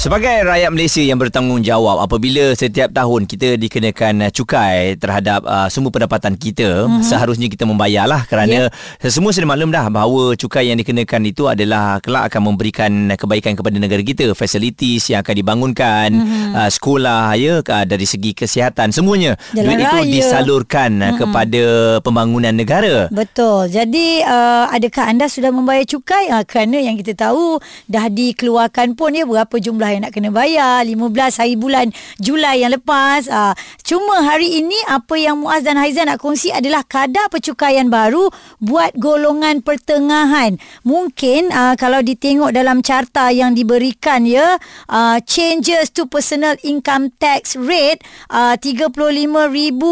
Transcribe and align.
Sebagai 0.00 0.32
rakyat 0.48 0.72
Malaysia 0.72 1.04
yang 1.04 1.20
bertanggungjawab 1.20 2.08
apabila 2.08 2.56
setiap 2.56 2.88
tahun 2.88 3.28
kita 3.28 3.60
dikenakan 3.60 4.24
uh, 4.24 4.30
cukai 4.32 4.96
terhadap 4.96 5.44
uh, 5.44 5.68
semua 5.68 5.92
pendapatan 5.92 6.40
kita, 6.40 6.88
mm-hmm. 6.88 7.04
seharusnya 7.04 7.52
kita 7.52 7.68
membayarlah 7.68 8.24
kerana 8.24 8.72
yeah. 8.72 9.10
semua 9.12 9.36
sudah 9.36 9.44
maklum 9.44 9.68
dah 9.68 9.92
bahawa 9.92 10.32
cukai 10.40 10.72
yang 10.72 10.80
dikenakan 10.80 11.28
itu 11.28 11.52
adalah 11.52 12.00
kelak 12.00 12.32
akan 12.32 12.48
memberikan 12.48 13.12
kebaikan 13.12 13.52
kepada 13.52 13.76
negara 13.76 14.00
kita, 14.00 14.32
facilities 14.32 15.12
yang 15.12 15.20
akan 15.20 15.36
dibangunkan, 15.36 16.08
mm-hmm. 16.16 16.56
uh, 16.56 16.70
sekolah 16.72 17.36
ya 17.36 17.60
uh, 17.60 17.84
dari 17.84 18.08
segi 18.08 18.32
kesihatan 18.32 18.96
semuanya. 18.96 19.36
Jalan 19.52 19.68
Duit 19.68 19.84
itu 19.84 19.98
raya. 20.00 20.08
disalurkan 20.16 20.90
mm-hmm. 20.96 21.18
kepada 21.20 21.64
pembangunan 22.00 22.56
negara. 22.56 23.12
Betul. 23.12 23.68
Jadi 23.68 24.24
uh, 24.24 24.64
adakah 24.72 25.12
anda 25.12 25.28
sudah 25.28 25.52
membayar 25.52 25.84
cukai? 25.84 26.32
Uh, 26.32 26.40
kerana 26.48 26.80
yang 26.80 26.96
kita 26.96 27.12
tahu 27.12 27.60
dah 27.84 28.08
dikeluarkan 28.08 28.96
pun 28.96 29.12
ya 29.12 29.28
berapa 29.28 29.60
jumlah 29.60 29.89
yang 29.92 30.06
nak 30.06 30.14
kena 30.14 30.30
bayar 30.30 30.86
15 30.86 31.40
hari 31.40 31.54
bulan 31.58 31.90
Julai 32.22 32.62
yang 32.62 32.72
lepas. 32.74 33.26
Uh, 33.26 33.54
cuma 33.82 34.22
hari 34.22 34.62
ini 34.62 34.76
apa 34.86 35.18
yang 35.18 35.42
Muaz 35.42 35.66
dan 35.66 35.76
Haizan 35.78 36.08
nak 36.08 36.22
kongsi 36.22 36.54
adalah 36.54 36.86
kadar 36.86 37.26
percukaian 37.28 37.90
baru 37.90 38.30
buat 38.62 38.94
golongan 38.96 39.62
pertengahan. 39.62 40.56
Mungkin 40.86 41.50
uh, 41.50 41.74
kalau 41.74 42.00
ditengok 42.00 42.54
dalam 42.54 42.80
carta 42.80 43.28
yang 43.34 43.54
diberikan 43.54 44.24
ya 44.24 44.56
uh, 44.88 45.18
changes 45.24 45.90
to 45.90 46.06
personal 46.06 46.54
income 46.62 47.10
tax 47.18 47.54
rate 47.58 48.02
uh, 48.30 48.54
35,000 48.58 48.94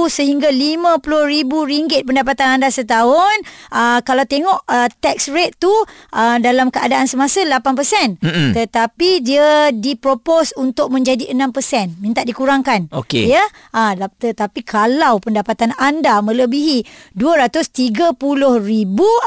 sehingga 0.09 0.51
50,000 0.51 1.73
ringgit 1.73 2.03
pendapatan 2.07 2.61
anda 2.61 2.69
setahun. 2.73 3.37
Uh, 3.73 4.01
kalau 4.03 4.25
tengok 4.25 4.63
uh, 4.69 4.89
tax 5.03 5.29
rate 5.29 5.57
tu 5.59 5.71
uh, 5.71 6.37
dalam 6.39 6.69
keadaan 6.73 7.07
semasa 7.11 7.43
8%. 7.43 8.21
Mm-mm. 8.23 8.51
Tetapi 8.55 9.11
dia 9.25 9.73
dipropose 9.89 10.53
untuk 10.61 10.93
menjadi 10.93 11.33
6%. 11.33 11.97
Minta 12.05 12.21
dikurangkan. 12.29 12.93
Okey. 12.93 13.33
Ya. 13.33 13.45
Uh, 13.73 13.97
tetapi 14.21 14.61
kalau 14.61 15.17
pendapatan 15.25 15.73
anda 15.81 16.21
melebihi 16.21 16.85
230,000 17.17 18.21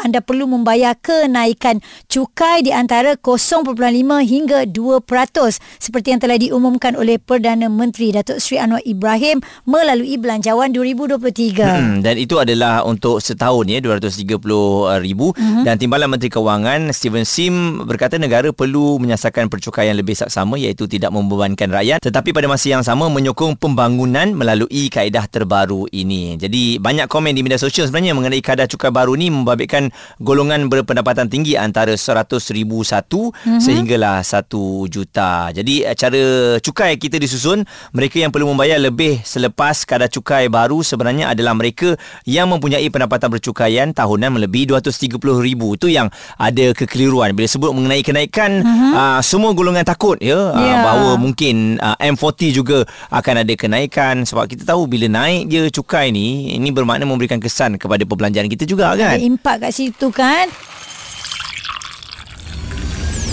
anda 0.05 0.19
perlu 0.21 0.45
membayar 0.45 0.93
kenaikan 0.93 1.81
cukai 2.05 2.61
di 2.61 2.69
antara 2.69 3.17
0.5 3.17 3.73
hingga 4.21 4.69
2% 4.69 5.01
seperti 5.81 6.07
yang 6.13 6.21
telah 6.21 6.37
diumumkan 6.37 6.93
oleh 6.93 7.17
Perdana 7.17 7.71
Menteri 7.71 8.13
Datuk 8.13 8.37
Seri 8.37 8.61
Anwar 8.61 8.83
Ibrahim 8.83 9.39
melalui 9.65 10.19
Belanjawan 10.19 10.69
2023. 10.75 11.63
Hmm, 11.63 11.95
dan 12.03 12.15
itu 12.19 12.37
adalah 12.37 12.83
untuk 12.83 13.23
setahun 13.23 13.65
ya 13.71 13.79
230 13.79 14.27
ribu 14.99 15.31
mm-hmm. 15.31 15.63
dan 15.63 15.75
Timbalan 15.79 16.09
Menteri 16.11 16.29
Kewangan 16.29 16.91
Steven 16.91 17.23
Sim 17.23 17.85
berkata 17.87 18.19
negara 18.19 18.51
perlu 18.51 18.99
menyasarkan 18.99 19.47
percukaian 19.47 19.95
lebih 19.95 20.17
saksama 20.17 20.50
iaitu 20.57 20.87
tidak 20.87 21.11
membebankan 21.11 21.69
rakyat 21.69 21.99
tetapi 22.01 22.31
pada 22.31 22.47
masa 22.47 22.71
yang 22.71 22.83
sama 22.85 23.11
menyokong 23.11 23.59
pembangunan 23.59 24.31
melalui 24.31 24.87
kaedah 24.87 25.27
terbaru 25.27 25.85
ini. 25.91 26.39
Jadi 26.39 26.79
banyak 26.79 27.11
komen 27.11 27.35
di 27.35 27.43
media 27.43 27.59
sosial 27.59 27.85
sebenarnya 27.85 28.15
mengenai 28.15 28.39
kadar 28.39 28.71
cukai 28.71 28.89
baru 28.89 29.19
ni 29.19 29.27
membabitkan 29.27 29.91
golongan 30.23 30.71
berpendapatan 30.71 31.27
tinggi 31.27 31.59
antara 31.59 31.93
100,000 31.93 32.39
satu 32.87 33.35
mm-hmm. 33.35 33.59
sehinggalah 33.59 34.23
1 34.23 34.47
juta. 34.87 35.51
Jadi 35.51 35.83
eh, 35.83 35.95
cara 35.97 36.23
cukai 36.63 36.95
kita 36.95 37.19
disusun 37.19 37.67
mereka 37.91 38.23
yang 38.23 38.31
perlu 38.31 38.47
membayar 38.49 38.79
lebih 38.79 39.19
selepas 39.27 39.83
kadar 39.83 40.07
cukai 40.07 40.47
baru 40.47 40.79
sebenarnya 40.79 41.35
adalah 41.35 41.51
mereka 41.51 41.99
yang 42.23 42.47
mempunyai 42.47 42.87
pendapatan 42.87 43.27
bercukaian 43.27 43.91
tahunan 43.91 44.39
melebihi 44.39 44.71
230,000. 44.71 45.77
Itu 45.77 45.87
yang 45.91 46.07
ada 46.39 46.65
kekeliruan 46.71 47.35
bila 47.35 47.47
sebut 47.51 47.75
mengenai 47.75 48.01
kenaikan 48.05 48.63
uh-huh. 48.63 48.95
uh, 48.95 49.19
semua 49.19 49.51
golongan 49.51 49.83
takut 49.83 50.15
ya 50.23 50.30
yeah. 50.31 50.55
uh, 50.55 50.69
Ya. 50.71 50.79
bahawa 50.83 51.11
mungkin 51.19 51.77
uh, 51.83 51.97
M40 51.99 52.55
juga 52.55 52.87
akan 53.11 53.43
ada 53.43 53.53
kenaikan 53.59 54.23
sebab 54.23 54.47
kita 54.47 54.63
tahu 54.63 54.87
bila 54.87 55.11
naik 55.11 55.51
je 55.51 55.67
cukai 55.69 56.09
ni 56.15 56.55
ini 56.55 56.71
bermakna 56.71 57.03
memberikan 57.03 57.37
kesan 57.43 57.75
kepada 57.75 58.07
perbelanjaan 58.07 58.47
kita 58.47 58.63
juga 58.63 58.95
kan. 58.95 59.17
Ada 59.17 59.21
impak 59.21 59.55
kat 59.67 59.71
situ 59.75 60.07
kan. 60.13 60.47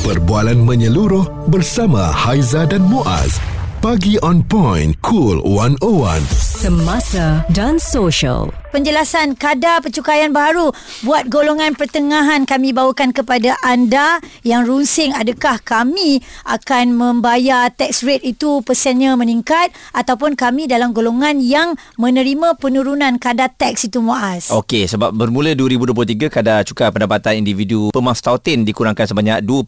Perbualan 0.08 0.56
menyeluruh 0.64 1.53
bersama 1.53 2.08
Haiza 2.08 2.64
dan 2.64 2.81
Muaz. 2.81 3.37
Pagi 3.84 4.16
on 4.25 4.41
point. 4.41 4.97
Cool 5.04 5.44
101. 5.44 6.47
Semasa 6.58 7.46
dan 7.54 7.78
social. 7.78 8.50
Penjelasan 8.74 9.38
kadar 9.38 9.80
percukaian 9.80 10.28
baru 10.28 10.74
buat 11.06 11.30
golongan 11.30 11.72
pertengahan 11.78 12.44
kami 12.44 12.74
bawakan 12.74 13.14
kepada 13.16 13.56
anda 13.64 14.19
yang 14.44 14.66
runsing 14.66 15.14
adakah 15.14 15.56
kami 15.62 16.20
akan 16.44 16.92
membayar 16.92 17.70
tax 17.72 18.04
rate 18.04 18.26
itu 18.26 18.60
persennya 18.66 19.14
meningkat 19.14 19.70
ataupun 19.94 20.34
kami 20.34 20.66
dalam 20.66 20.91
golongan 20.92 21.41
yang 21.41 21.78
menerima 21.94 22.58
penurunan 22.60 23.16
kadar 23.22 23.54
tax 23.54 23.86
itu 23.86 24.02
Muaz. 24.02 24.50
Okey, 24.50 24.90
sebab 24.90 25.14
bermula 25.14 25.54
2023 25.54 26.26
kadar 26.28 26.66
cukai 26.66 26.90
pendapatan 26.90 27.38
individu 27.38 27.88
per 27.94 28.02
mas 28.02 28.19
tautin 28.19 28.66
dikurangkan 28.66 29.06
sebanyak 29.06 29.46
2% 29.46 29.64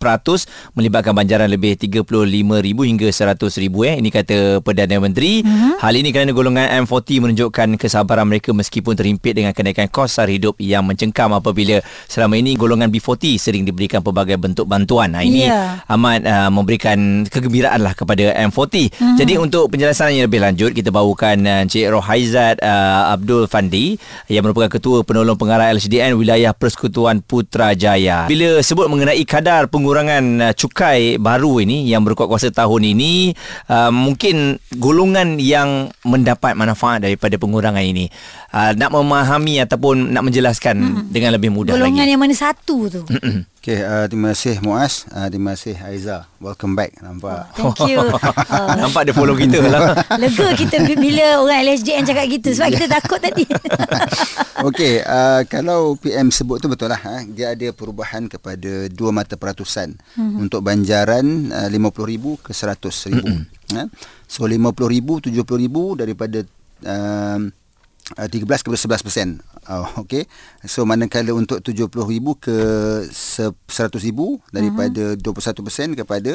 melibatkan 0.75 1.15
banjaran 1.15 1.49
lebih 1.49 1.79
35,000 1.79 2.03
hingga 2.67 3.09
100,000 3.09 3.89
eh. 3.89 3.95
Ini 4.03 4.09
kata 4.11 4.37
Perdana 4.61 5.01
Menteri. 5.01 5.41
Mm-hmm. 5.41 5.73
Hal 5.81 5.95
ini 5.97 6.11
kerana 6.13 6.37
golongan 6.37 6.80
M40 6.85 7.29
menunjukkan 7.29 7.69
kesabaran 7.77 8.25
mereka 8.25 8.51
meskipun 8.57 8.97
terhimpit 8.97 9.37
dengan 9.37 9.53
kenaikan 9.53 9.87
kos 9.89 10.17
sara 10.17 10.31
hidup 10.31 10.57
yang 10.61 10.83
mencengkam 10.85 11.33
apabila 11.37 11.81
selama 12.09 12.41
ini 12.41 12.57
golongan 12.57 12.89
B40 12.89 13.37
sering 13.37 13.63
diberikan 13.65 14.01
pelbagai 14.01 14.41
bentuk 14.41 14.65
bantuan. 14.65 15.13
Nah, 15.13 15.23
ini 15.25 15.47
Ya. 15.51 15.83
amat 15.89 16.23
uh, 16.25 16.51
memberikan 16.53 17.25
kegembiraan 17.27 17.81
lah 17.83 17.93
kepada 17.97 18.31
M40. 18.47 18.93
Mm-hmm. 18.93 19.17
Jadi 19.19 19.35
untuk 19.37 19.67
penjelasan 19.73 20.15
yang 20.15 20.31
lebih 20.31 20.41
lanjut 20.41 20.71
kita 20.71 20.95
bawakan 20.95 21.43
uh, 21.43 21.65
Encik 21.67 21.91
Rohaizat 21.91 22.63
uh, 22.63 23.13
Abdul 23.13 23.51
Fandi 23.51 23.99
yang 24.31 24.47
merupakan 24.47 24.71
ketua 24.71 25.03
penolong 25.03 25.35
pengarah 25.35 25.75
LHDN 25.75 26.15
wilayah 26.15 26.55
Persekutuan 26.55 27.19
Putrajaya. 27.25 28.31
Bila 28.31 28.63
sebut 28.63 28.87
mengenai 28.87 29.21
kadar 29.27 29.67
pengurangan 29.67 30.23
uh, 30.39 30.53
cukai 30.55 31.19
baru 31.19 31.61
ini 31.67 31.91
yang 31.91 32.07
berkuat 32.07 32.31
kuasa 32.31 32.55
tahun 32.55 32.95
ini, 32.95 33.35
uh, 33.67 33.91
mungkin 33.91 34.63
golongan 34.79 35.43
yang 35.43 35.91
mendapat 36.07 36.55
manfaat 36.55 36.70
daripada 36.75 37.35
pengurangan 37.37 37.83
ini 37.83 38.11
uh, 38.55 38.73
nak 38.75 38.91
memahami 38.93 39.63
ataupun 39.63 40.11
nak 40.11 40.27
menjelaskan 40.27 40.77
mm-hmm. 40.77 41.07
dengan 41.11 41.31
lebih 41.35 41.51
mudah 41.51 41.75
golongan 41.75 42.07
lagi. 42.07 42.13
yang 42.13 42.23
mana 42.23 42.35
satu 42.37 42.91
tu? 42.91 43.03
Okay, 43.61 43.85
uh, 43.85 44.09
terima 44.09 44.33
kasih 44.33 44.57
Muaz. 44.65 45.05
Uh, 45.13 45.29
terima 45.29 45.53
kasih 45.53 45.77
Aiza. 45.77 46.25
Welcome 46.41 46.73
back. 46.73 46.97
Nampak? 47.05 47.53
Thank 47.53 47.93
you. 47.93 48.01
Uh, 48.51 48.75
Nampak 48.75 49.07
dia 49.07 49.15
follow 49.15 49.39
kita 49.39 49.63
lah. 49.63 49.95
lega 50.23 50.57
kita 50.59 50.83
bila 50.99 51.39
orang 51.45 51.71
LSJN 51.71 52.03
cakap 52.03 52.27
gitu 52.27 52.51
sebab 52.51 52.69
kita 52.75 52.87
takut 52.99 53.21
tadi. 53.23 53.47
Okey, 54.65 55.05
uh, 55.07 55.47
kalau 55.47 55.95
PM 56.01 56.35
sebut 56.35 56.59
tu 56.59 56.67
betul 56.67 56.91
lah. 56.91 56.99
Ha? 56.99 57.23
Dia 57.29 57.55
ada 57.55 57.69
perubahan 57.71 58.27
kepada 58.27 58.91
dua 58.91 59.15
mata 59.15 59.39
peratusan 59.39 59.95
mm-hmm. 59.97 60.41
untuk 60.41 60.67
banjaran 60.67 61.53
uh, 61.53 61.69
RM50,000 61.71 62.25
ke 62.43 62.51
RM100,000. 62.57 63.23
Mm-hmm. 63.23 63.77
Ha? 63.77 63.83
So 64.27 64.49
RM50,000, 64.51 65.31
RM70,000 65.31 65.77
daripada 66.01 66.39
um, 66.83 67.41
uh, 68.13 68.29
13 68.29 68.47
kepada 68.63 68.79
11 68.99 69.03
persen. 69.03 69.29
Oh, 69.67 69.87
Okey. 70.03 70.25
So 70.63 70.83
manakala 70.83 71.31
untuk 71.31 71.61
RM70,000 71.61 72.27
ke 72.37 72.57
se- 73.07 73.55
RM100,000 73.67 74.19
daripada 74.51 75.03
mm-hmm. 75.15 75.55
21 75.55 75.63
persen 75.63 75.89
kepada 75.95 76.33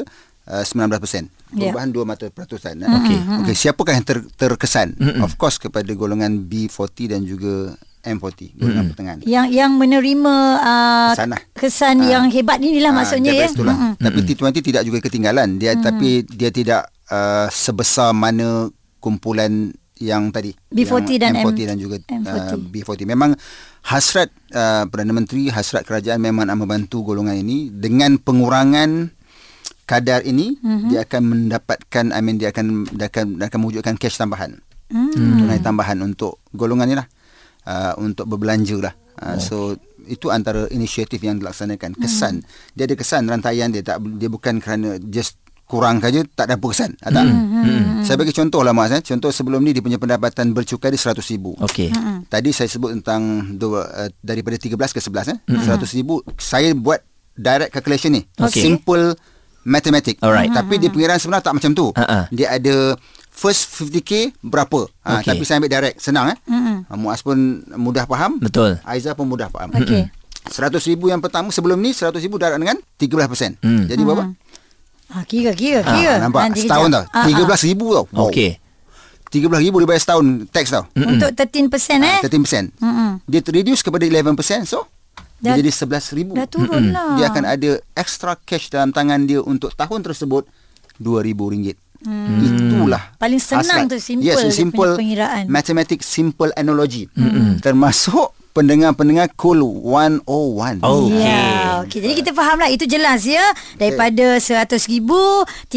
uh, 0.48 0.64
19 0.64 0.88
persen. 0.98 1.24
Ya. 1.52 1.70
Perubahan 1.70 1.90
dua 1.90 2.04
mata 2.04 2.26
peratusan. 2.28 2.80
Okey. 2.80 3.18
Okey, 3.42 3.56
siapakah 3.56 3.94
yang 3.94 4.04
ter- 4.04 4.28
terkesan? 4.36 4.96
Mm-hmm. 4.96 5.22
Of 5.22 5.36
course 5.36 5.58
kepada 5.58 5.88
golongan 5.92 6.44
B40 6.44 6.98
dan 7.10 7.22
juga 7.24 7.76
M40, 8.04 8.54
golongan 8.54 8.62
mm-hmm. 8.62 8.90
pertengahan. 8.94 9.20
yang 9.26 9.50
yang 9.50 9.72
menerima 9.74 10.34
uh, 10.62 11.10
Kesan 11.12 11.30
lah. 11.34 11.42
kesan 11.52 11.96
Ah. 12.00 12.08
yang 12.08 12.24
hebat 12.30 12.62
ni 12.62 12.78
lah 12.78 12.94
Ah, 12.94 13.02
maksudnya 13.02 13.34
ya. 13.34 13.50
Itulah. 13.50 13.74
Mm-hmm. 13.74 14.04
Tapi 14.06 14.20
T20 14.22 14.56
tidak 14.62 14.84
juga 14.86 15.00
ketinggalan. 15.02 15.58
Dia 15.58 15.74
mm-hmm. 15.74 15.82
tapi 15.82 16.10
dia 16.24 16.54
tidak 16.54 16.82
uh, 17.10 17.50
sebesar 17.50 18.14
mana 18.14 18.70
kumpulan 19.02 19.74
yang 20.04 20.28
tadi 20.32 20.52
B40 20.72 21.22
dan 21.22 21.32
yang 21.40 21.48
M40 21.48 21.56
M- 21.56 21.70
dan 21.72 21.78
juga 21.80 21.98
M40. 22.04 22.52
Uh, 22.52 22.60
B40. 22.68 23.00
Memang 23.08 23.32
hasrat 23.88 24.28
uh, 24.52 24.84
Perdana 24.92 25.14
Menteri, 25.16 25.48
hasrat 25.48 25.88
kerajaan 25.88 26.20
memang 26.20 26.52
nak 26.52 26.60
membantu 26.60 27.06
golongan 27.06 27.40
ini 27.40 27.72
dengan 27.72 28.20
pengurangan 28.20 29.14
kadar 29.86 30.26
ini 30.26 30.58
mm-hmm. 30.58 30.90
dia 30.90 31.06
akan 31.06 31.22
mendapatkan 31.24 32.06
I 32.10 32.20
mean 32.26 32.42
dia 32.42 32.50
akan 32.50 32.90
dia 32.98 33.08
akan 33.08 33.38
dia 33.38 33.46
akan 33.48 33.60
mewujudkan 33.62 33.96
cash 33.96 34.18
tambahan. 34.18 34.60
Mm. 34.92 35.14
Tunai 35.16 35.60
tambahan 35.62 35.98
untuk 36.04 36.44
golongan 36.52 36.88
ni 36.90 36.96
lah. 36.98 37.08
Uh, 37.66 37.94
untuk 38.02 38.30
berbelanja 38.30 38.78
lah. 38.78 38.94
Uh, 39.18 39.40
so 39.42 39.74
itu 40.06 40.30
antara 40.30 40.70
inisiatif 40.70 41.18
yang 41.24 41.42
dilaksanakan. 41.42 41.98
Kesan. 41.98 42.46
Dia 42.78 42.86
ada 42.86 42.94
kesan 42.94 43.26
rantaian 43.26 43.72
dia 43.74 43.82
tak 43.82 44.04
dia 44.20 44.30
bukan 44.30 44.62
kerana 44.62 45.02
just 45.02 45.40
kurang 45.66 45.98
saja 45.98 46.22
tak 46.38 46.46
ada 46.50 46.56
kesan. 46.62 46.94
Ah, 47.02 47.10
tak? 47.10 47.26
Hmm. 47.26 48.06
Saya 48.06 48.22
bagi 48.22 48.34
contoh 48.34 48.62
lah 48.62 48.72
Mas. 48.72 48.94
Eh. 48.94 49.02
Contoh 49.02 49.34
sebelum 49.34 49.66
ni 49.66 49.74
dia 49.74 49.82
punya 49.82 49.98
pendapatan 49.98 50.54
bercukai 50.54 50.94
dia 50.94 51.02
RM100,000. 51.02 51.46
Okey. 51.66 51.90
Tadi 52.30 52.50
saya 52.54 52.70
sebut 52.70 52.94
tentang 53.02 53.54
dua, 53.58 53.90
uh, 53.90 54.10
daripada 54.22 54.56
13 54.58 54.78
ke 54.78 55.02
11 55.02 55.34
eh. 55.34 55.38
RM100,000 55.50 56.10
saya 56.38 56.70
buat 56.78 57.02
direct 57.34 57.74
calculation 57.74 58.14
ni. 58.14 58.22
Okey. 58.38 58.62
Simple 58.62 59.18
mathematic. 59.66 60.22
Alright. 60.22 60.54
Tapi 60.54 60.78
dia 60.78 60.94
pengiran 60.94 61.18
sebenar 61.18 61.42
tak 61.42 61.58
macam 61.58 61.74
tu. 61.74 61.90
Ha-ha. 61.98 62.30
Dia 62.30 62.62
ada 62.62 62.94
first 63.34 63.68
50k 63.74 64.38
berapa. 64.46 64.88
Ha, 65.04 65.20
Okey. 65.20 65.28
tapi 65.34 65.44
saya 65.44 65.60
ambil 65.60 65.74
direct 65.74 65.98
senang 66.00 66.32
eh. 66.32 66.38
Ha, 66.88 66.94
Muaz 66.96 67.26
pun 67.26 67.66
mudah 67.74 68.06
faham. 68.06 68.38
Betul. 68.38 68.78
Aiza 68.86 69.18
pun 69.18 69.28
mudah 69.28 69.50
faham. 69.50 69.74
Okey. 69.74 70.08
RM100,000 70.46 71.02
yang 71.10 71.22
pertama 71.26 71.50
sebelum 71.50 71.82
ni 71.82 71.90
RM100,000 71.90 72.34
direct 72.38 72.62
dengan 72.62 72.78
13%. 73.02 73.66
Hmm. 73.66 73.90
Jadi 73.90 74.02
berapa? 74.06 74.24
Ah, 75.08 75.24
kira, 75.24 75.54
kira, 75.54 75.82
Ah, 75.82 75.94
kira. 75.94 76.14
nampak 76.18 76.42
Nanti 76.44 76.66
setahun 76.66 76.90
kejap. 76.90 77.04
tau. 77.04 77.14
Ah, 77.14 77.20
ah. 77.20 77.26
RM13,000 77.28 77.78
tau. 77.78 78.06
Wow. 78.10 78.28
Okey. 78.28 78.52
RM13,000 79.26 79.74
dia 79.76 79.88
bayar 79.88 80.02
setahun 80.02 80.26
tax 80.50 80.66
tau. 80.70 80.84
Untuk 80.92 81.30
13% 81.30 82.00
eh. 82.02 82.18
Ah, 82.18 82.22
13%. 82.24 82.66
Mm-mm. 82.78 83.12
Dia 83.24 83.40
reduce 83.44 83.82
kepada 83.82 84.04
11%. 84.04 84.64
So, 84.64 84.88
Dah- 85.38 85.54
dia 85.54 85.62
jadi 85.62 85.72
RM11,000. 85.72 86.28
Dah 86.34 86.48
turun 86.48 86.84
lah. 86.90 87.16
Dia 87.16 87.26
akan 87.30 87.44
ada 87.46 87.70
extra 87.94 88.34
cash 88.40 88.70
dalam 88.70 88.90
tangan 88.90 89.24
dia 89.24 89.40
untuk 89.40 89.72
tahun 89.72 90.02
tersebut 90.02 90.48
RM2,000. 90.98 91.78
Hmm. 92.06 92.38
Itulah 92.38 93.18
Paling 93.18 93.42
senang 93.42 93.90
hasrat. 93.90 93.90
tu, 93.90 93.98
simple 93.98 94.24
yes, 94.24 94.38
simple 94.54 94.94
pengiraan. 94.94 95.50
mathematic 95.50 96.06
simple 96.06 96.54
analogy 96.54 97.10
hmm. 97.10 97.58
termasuk 97.60 98.30
pendengar-pendengar 98.56 99.36
cool 99.36 99.60
101 99.60 100.24
Oh. 100.26 100.56
Okey. 101.06 101.20
Ya, 101.20 101.44
okey. 101.84 102.00
Jadi 102.00 102.14
kita 102.16 102.32
faham 102.32 102.56
lah 102.56 102.72
itu 102.72 102.88
jelas 102.88 103.22
ya. 103.22 103.44
Daripada 103.76 104.40
100,000, 104.40 105.04
13% 105.68 105.76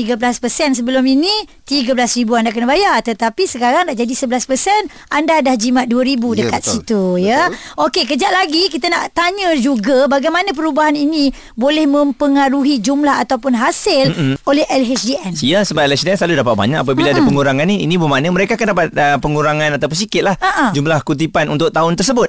sebelum 0.72 1.02
ini 1.02 1.30
13,000 1.64 1.98
anda 2.32 2.48
kena 2.48 2.64
bayar. 2.64 3.02
Tetapi 3.02 3.42
sekarang 3.44 3.82
dah 3.84 3.96
jadi 3.96 4.14
11%, 4.14 4.86
anda 5.08 5.42
dah 5.42 5.54
jimat 5.54 5.84
2,000 5.84 6.06
Ya, 6.30 6.46
dekat 6.46 6.62
betul. 6.62 6.72
situ 6.72 7.02
ya. 7.24 7.40
Okey, 7.76 8.06
kejap 8.06 8.30
lagi 8.30 8.70
kita 8.70 8.86
nak 8.86 9.10
tanya 9.10 9.50
juga 9.54 10.06
bagaimana 10.06 10.52
perubahan 10.52 10.94
ini 10.94 11.28
boleh 11.54 11.84
mempengaruhi 11.84 12.78
jumlah 12.78 13.18
ataupun 13.18 13.52
hasil 13.52 14.06
Mm-mm. 14.08 14.34
oleh 14.44 14.62
LHDN. 14.64 15.34
Ya 15.40 15.60
sebab 15.60 15.82
LHDN 15.84 16.14
selalu 16.16 16.38
dapat 16.38 16.54
banyak 16.54 16.78
apabila 16.78 17.10
ada 17.10 17.20
pengurangan 17.20 17.64
ni 17.64 17.82
ini 17.82 17.96
bermakna 17.96 18.28
mereka 18.28 18.54
akan 18.54 18.68
dapat 18.68 18.86
uh, 18.92 19.16
pengurangan 19.18 19.74
ataupun 19.74 19.96
sikit 19.96 20.22
lah 20.22 20.36
Ha-ha. 20.38 20.70
jumlah 20.70 21.02
kutipan 21.02 21.48
untuk 21.48 21.68
tahun 21.68 21.96
tersebut. 21.96 22.28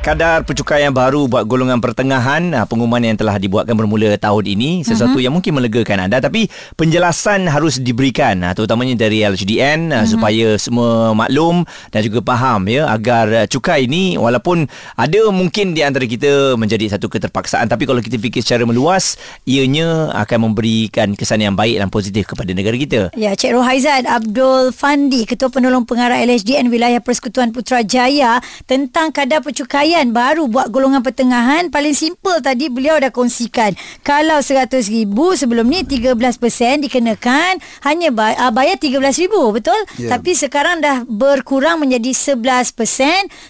Kadar 0.00 0.48
pencukaian 0.48 0.88
baru 0.96 1.28
buat 1.28 1.44
golongan 1.44 1.76
pertengahan 1.76 2.56
uh, 2.56 2.64
pengumuman 2.64 3.04
yang 3.04 3.20
telah 3.20 3.36
dibuatkan 3.36 3.76
bermula 3.76 4.16
tahun 4.16 4.48
ini 4.48 4.80
sesuatu 4.80 5.20
uh-huh. 5.20 5.28
yang 5.28 5.36
mungkin 5.36 5.52
melegakan 5.52 6.08
anda 6.08 6.24
tapi 6.24 6.48
penjelasan 6.72 7.44
harus 7.44 7.76
diberikan 7.76 8.40
uh, 8.40 8.56
terutamanya 8.56 8.96
dari 8.96 9.20
LHDN 9.28 9.92
uh, 9.92 10.00
uh-huh. 10.00 10.08
supaya 10.08 10.56
semua 10.56 11.12
maklum 11.12 11.68
dan 11.92 12.00
juga 12.00 12.24
faham 12.24 12.64
ya 12.72 12.88
agar 12.88 13.44
cukai 13.44 13.84
ini 13.84 14.16
walaupun 14.16 14.64
ada 14.96 15.20
mungkin 15.28 15.76
di 15.76 15.84
antara 15.84 16.08
kita 16.08 16.56
menjadi 16.56 16.96
satu 16.96 17.12
keterpaksaan 17.12 17.68
tapi 17.68 17.84
kalau 17.84 18.00
kita 18.00 18.16
fikir 18.16 18.40
secara 18.40 18.64
meluas 18.64 19.20
ianya 19.44 20.16
akan 20.16 20.48
memberikan 20.48 21.12
kesan 21.12 21.44
yang 21.44 21.52
baik 21.52 21.76
dan 21.76 21.92
positif 21.92 22.24
kepada 22.24 22.56
negara 22.56 22.80
kita. 22.80 23.12
Ya, 23.20 23.36
Cik 23.36 23.52
Rohaizat 23.52 24.08
Abdul 24.08 24.72
Fandi, 24.72 25.28
Ketua 25.28 25.52
Penolong 25.52 25.84
Pengarah 25.84 26.24
LHDN 26.24 26.72
Wilayah 26.72 27.04
Persekutuan 27.04 27.52
Putrajaya 27.52 28.40
tentang 28.64 29.12
kadar 29.12 29.44
percukaian 29.90 30.14
baru 30.14 30.46
buat 30.46 30.70
golongan 30.70 31.02
pertengahan. 31.02 31.66
Paling 31.66 31.98
simple 31.98 32.38
tadi 32.38 32.70
beliau 32.70 33.02
dah 33.02 33.10
kongsikan. 33.10 33.74
Kalau 34.06 34.38
RM100,000 34.38 35.10
sebelum 35.34 35.66
ni 35.66 35.82
13% 35.82 36.86
dikenakan 36.86 37.58
hanya 37.82 38.08
uh, 38.14 38.54
bayar 38.54 38.78
RM13,000, 38.78 39.34
betul? 39.50 39.80
Ya. 39.98 40.14
Tapi 40.14 40.30
sekarang 40.38 40.78
dah 40.78 41.02
berkurang 41.10 41.82
menjadi 41.82 42.14
11%, 42.14 42.70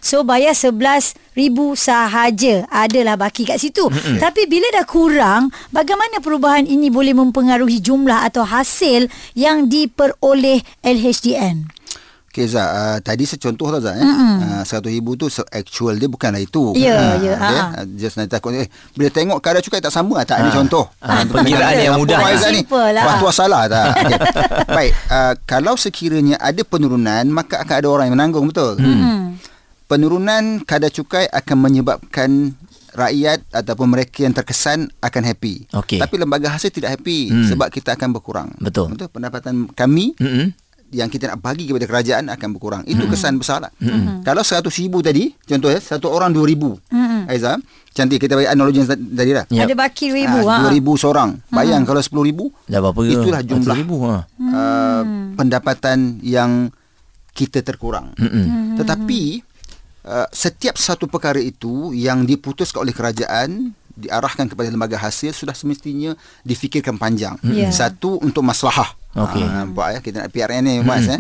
so 0.01 0.25
bayar 0.25 0.57
RM11,000 0.57 1.59
sahaja. 1.77 2.65
Adalah 2.73 3.21
baki 3.21 3.45
kat 3.45 3.61
situ. 3.61 3.85
Tapi 4.17 4.49
bila 4.49 4.73
dah 4.73 4.89
kurang, 4.89 5.53
bagaimana 5.77 6.25
perubahan 6.25 6.65
ini 6.65 6.89
boleh 6.89 7.13
mempengaruhi 7.13 7.85
jumlah 7.85 8.25
atau 8.25 8.49
hasil 8.49 9.13
yang 9.37 9.69
diperoleh 9.69 10.65
LHDN? 10.81 11.80
Okay 12.31 12.47
Zah, 12.47 12.63
uh, 12.63 12.99
tadi 12.99 13.27
secontoh 13.27 13.67
tau 13.69 13.83
Zah 13.83 13.91
eh? 13.93 14.07
uh, 14.07 14.63
RM100,000 14.63 15.07
tu 15.19 15.27
se- 15.27 15.51
actual 15.51 15.99
dia 15.99 16.07
bukanlah 16.07 16.39
itu 16.39 16.79
Ya, 16.79 16.95
Ah, 16.95 17.15
ya, 17.19 17.35
okay? 17.35 17.59
ah. 17.59 17.69
Uh, 17.75 17.85
Just 17.93 18.15
nanti 18.15 18.31
takut 18.31 18.55
eh, 18.55 18.71
Bila 18.95 19.11
tengok 19.11 19.39
kadar 19.39 19.59
cukai 19.59 19.79
tak 19.79 19.91
sama 19.91 20.15
ah, 20.15 20.25
Tak 20.25 20.39
ada 20.39 20.55
contoh 20.55 20.87
Ah, 21.03 21.21
Untuk 21.21 21.43
pengiraan 21.43 21.75
pendengar, 21.75 21.83
yang 21.83 21.93
apa 21.93 22.01
mudah. 22.01 22.19
Ni? 22.49 22.63
Lah. 22.95 23.05
Waktu 23.05 23.25
salah 23.31 23.63
tak 23.67 23.87
okay. 23.99 24.19
Baik 24.65 24.93
uh, 25.09 25.35
Kalau 25.43 25.75
sekiranya 25.75 26.39
ada 26.39 26.63
penurunan 26.63 27.25
Maka 27.27 27.61
akan 27.61 27.75
ada 27.77 27.89
orang 27.91 28.05
yang 28.07 28.15
menanggung 28.15 28.47
Betul 28.47 28.79
hmm. 28.79 29.43
Penurunan 29.85 30.63
kadar 30.63 30.87
cukai 30.89 31.27
akan 31.27 31.57
menyebabkan 31.59 32.55
rakyat 32.91 33.43
ataupun 33.49 33.87
mereka 33.89 34.23
yang 34.23 34.31
terkesan 34.31 34.91
akan 34.99 35.23
happy. 35.25 35.67
Okey. 35.73 35.99
Tapi 35.99 36.15
lembaga 36.17 36.47
hasil 36.49 36.71
tidak 36.71 36.91
happy 36.93 37.27
Hmm. 37.27 37.35
hmm. 37.37 37.49
sebab 37.49 37.69
kita 37.69 37.95
akan 37.95 38.11
berkurang. 38.13 38.49
Betul. 38.57 38.95
Betul. 38.95 39.11
Pendapatan 39.11 39.67
kami 39.69 40.15
Mm-mm. 40.17 40.55
Yang 40.91 41.09
kita 41.09 41.31
nak 41.31 41.39
bagi 41.43 41.71
kepada 41.71 41.87
kerajaan 41.87 42.29
akan 42.31 42.49
berkurang. 42.55 42.83
Itu 42.85 43.07
hmm. 43.07 43.13
kesan 43.15 43.39
besar 43.39 43.63
lah. 43.63 43.73
Hmm. 43.79 44.23
Kalau 44.27 44.43
100 44.43 44.67
ribu 44.83 44.99
tadi, 45.01 45.31
contoh 45.47 45.71
ya, 45.71 45.79
satu 45.79 46.11
orang 46.11 46.35
2 46.35 46.43
ribu. 46.45 46.77
Hmm. 46.91 47.31
Aiza, 47.31 47.57
cantik 47.95 48.19
kita 48.23 48.35
bagi 48.35 48.51
analogi 48.51 48.83
yang 48.83 48.91
tadi 48.91 49.33
lah. 49.33 49.45
Yep. 49.51 49.67
Ada 49.71 49.75
baki 49.79 50.07
RM2,000. 50.11 50.47
Ah, 50.47 50.59
Ha. 50.61 50.67
2 50.71 50.77
ribu 50.77 50.93
seorang. 50.99 51.31
Bayang 51.51 51.83
kalau 51.87 52.03
10 52.03 52.27
ribu, 52.27 52.45
Dah 52.67 52.83
berapa 52.83 53.01
itulah 53.07 53.41
jumlah 53.47 53.77
100,000, 53.79 53.99
ha. 54.03 54.17
uh, 54.19 55.03
pendapatan 55.39 56.19
yang 56.27 56.75
kita 57.35 57.63
terkurang. 57.63 58.11
Mm-mm. 58.19 58.77
Tetapi 58.77 59.23
uh, 60.05 60.29
setiap 60.35 60.75
satu 60.75 61.07
perkara 61.07 61.39
itu 61.39 61.95
yang 61.95 62.27
diputuskan 62.27 62.83
oleh 62.83 62.93
kerajaan 62.93 63.73
diarahkan 64.01 64.49
kepada 64.49 64.73
lembaga 64.73 64.97
hasil 64.97 65.37
sudah 65.37 65.53
semestinya 65.53 66.17
difikirkan 66.43 66.97
panjang. 66.97 67.37
Ya. 67.45 67.69
Satu 67.69 68.17
untuk 68.21 68.41
maslahah. 68.41 68.97
Okey. 69.11 69.43
Ha, 69.43 69.67
nampak 69.67 69.87
ya 69.91 69.99
kita 69.99 70.17
nak 70.23 70.31
PRN 70.31 70.63
ni 70.63 70.75
Mas 70.87 71.11
eh. 71.11 71.19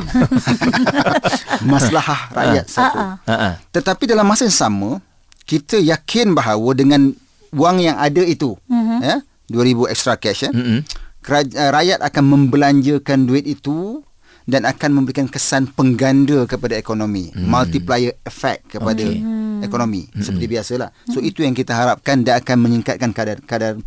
maslahah 1.70 2.30
rakyat 2.30 2.64
satu. 2.70 2.98
Ah, 2.98 3.14
Ha 3.26 3.34
ah. 3.34 3.54
Tetapi 3.74 4.06
dalam 4.06 4.26
masa 4.30 4.46
yang 4.46 4.54
sama 4.54 5.02
kita 5.42 5.82
yakin 5.82 6.30
bahawa 6.30 6.70
dengan 6.78 7.10
wang 7.50 7.82
yang 7.82 7.98
ada 7.98 8.22
itu 8.22 8.54
mm-hmm. 8.70 8.98
ya 9.02 9.16
2000 9.50 9.90
extra 9.90 10.14
cash 10.14 10.46
ya. 10.46 10.50
Mm-mm. 10.54 10.86
Keraj- 11.20 11.52
uh, 11.58 11.70
rakyat 11.74 11.98
akan 12.06 12.24
membelanjakan 12.30 13.26
duit 13.26 13.44
itu 13.44 14.06
dan 14.48 14.66
akan 14.66 14.90
memberikan 15.02 15.26
kesan 15.30 15.70
pengganda 15.70 16.42
kepada 16.48 16.74
ekonomi 16.74 17.30
hmm. 17.30 17.46
multiplier 17.46 18.18
effect 18.26 18.66
kepada 18.66 19.04
okay. 19.04 19.22
ekonomi 19.62 20.10
hmm. 20.10 20.26
seperti 20.26 20.46
biasalah 20.50 20.90
so 21.06 21.22
itu 21.22 21.46
yang 21.46 21.54
kita 21.54 21.70
harapkan 21.70 22.26
dia 22.26 22.34
akan 22.40 22.56
meningkatkan 22.66 23.14
kadar 23.14 23.38
kadar 23.46 23.78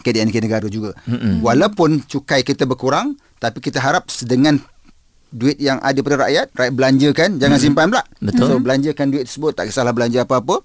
KDNK 0.00 0.40
negara 0.40 0.64
juga 0.72 0.96
hmm. 1.04 1.44
walaupun 1.44 2.08
cukai 2.08 2.40
kita 2.40 2.64
berkurang 2.64 3.20
tapi 3.38 3.58
kita 3.62 3.78
harap 3.82 4.06
dengan 4.26 4.58
duit 5.28 5.60
yang 5.60 5.76
ada 5.84 6.00
pada 6.00 6.24
rakyat 6.24 6.46
rakyat 6.56 6.74
belanjakan 6.74 7.28
jangan 7.36 7.58
simpan 7.60 7.86
pula 7.92 8.04
Betul. 8.22 8.46
so 8.48 8.54
belanjakan 8.60 9.06
duit 9.12 9.24
tersebut 9.28 9.52
tak 9.52 9.68
kisahlah 9.68 9.92
belanja 9.92 10.24
apa-apa 10.24 10.64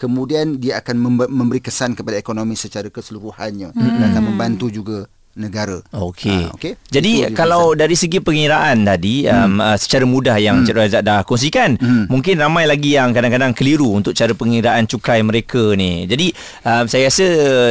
kemudian 0.00 0.58
dia 0.58 0.80
akan 0.80 0.96
membe- 0.98 1.30
memberi 1.30 1.60
kesan 1.62 1.94
kepada 1.94 2.18
ekonomi 2.18 2.58
secara 2.58 2.90
keseluruhannya 2.90 3.70
hmm. 3.70 3.78
dan 3.78 4.00
akan 4.10 4.22
membantu 4.34 4.66
juga 4.72 5.06
negara 5.38 5.78
Okey. 5.94 6.50
Ah, 6.50 6.54
okey. 6.58 6.72
Jadi 6.90 7.12
Itu 7.22 7.30
dia 7.30 7.36
kalau 7.36 7.72
dari 7.78 7.94
segi 7.94 8.18
pengiraan 8.18 8.82
tadi 8.82 9.24
hmm. 9.26 9.34
um, 9.34 9.54
uh, 9.62 9.76
secara 9.78 10.04
mudah 10.06 10.36
yang 10.42 10.60
hmm. 10.62 10.66
Cik 10.66 10.76
Razak 10.76 11.02
dah 11.06 11.22
kongsikan, 11.22 11.78
hmm. 11.78 12.10
mungkin 12.10 12.38
ramai 12.42 12.66
lagi 12.66 12.98
yang 12.98 13.14
kadang-kadang 13.14 13.54
keliru 13.54 13.94
untuk 13.94 14.12
cara 14.12 14.34
pengiraan 14.34 14.90
cukai 14.90 15.22
mereka 15.22 15.74
ni. 15.78 16.04
Jadi 16.10 16.34
um, 16.66 16.84
saya 16.90 17.06
rasa 17.06 17.26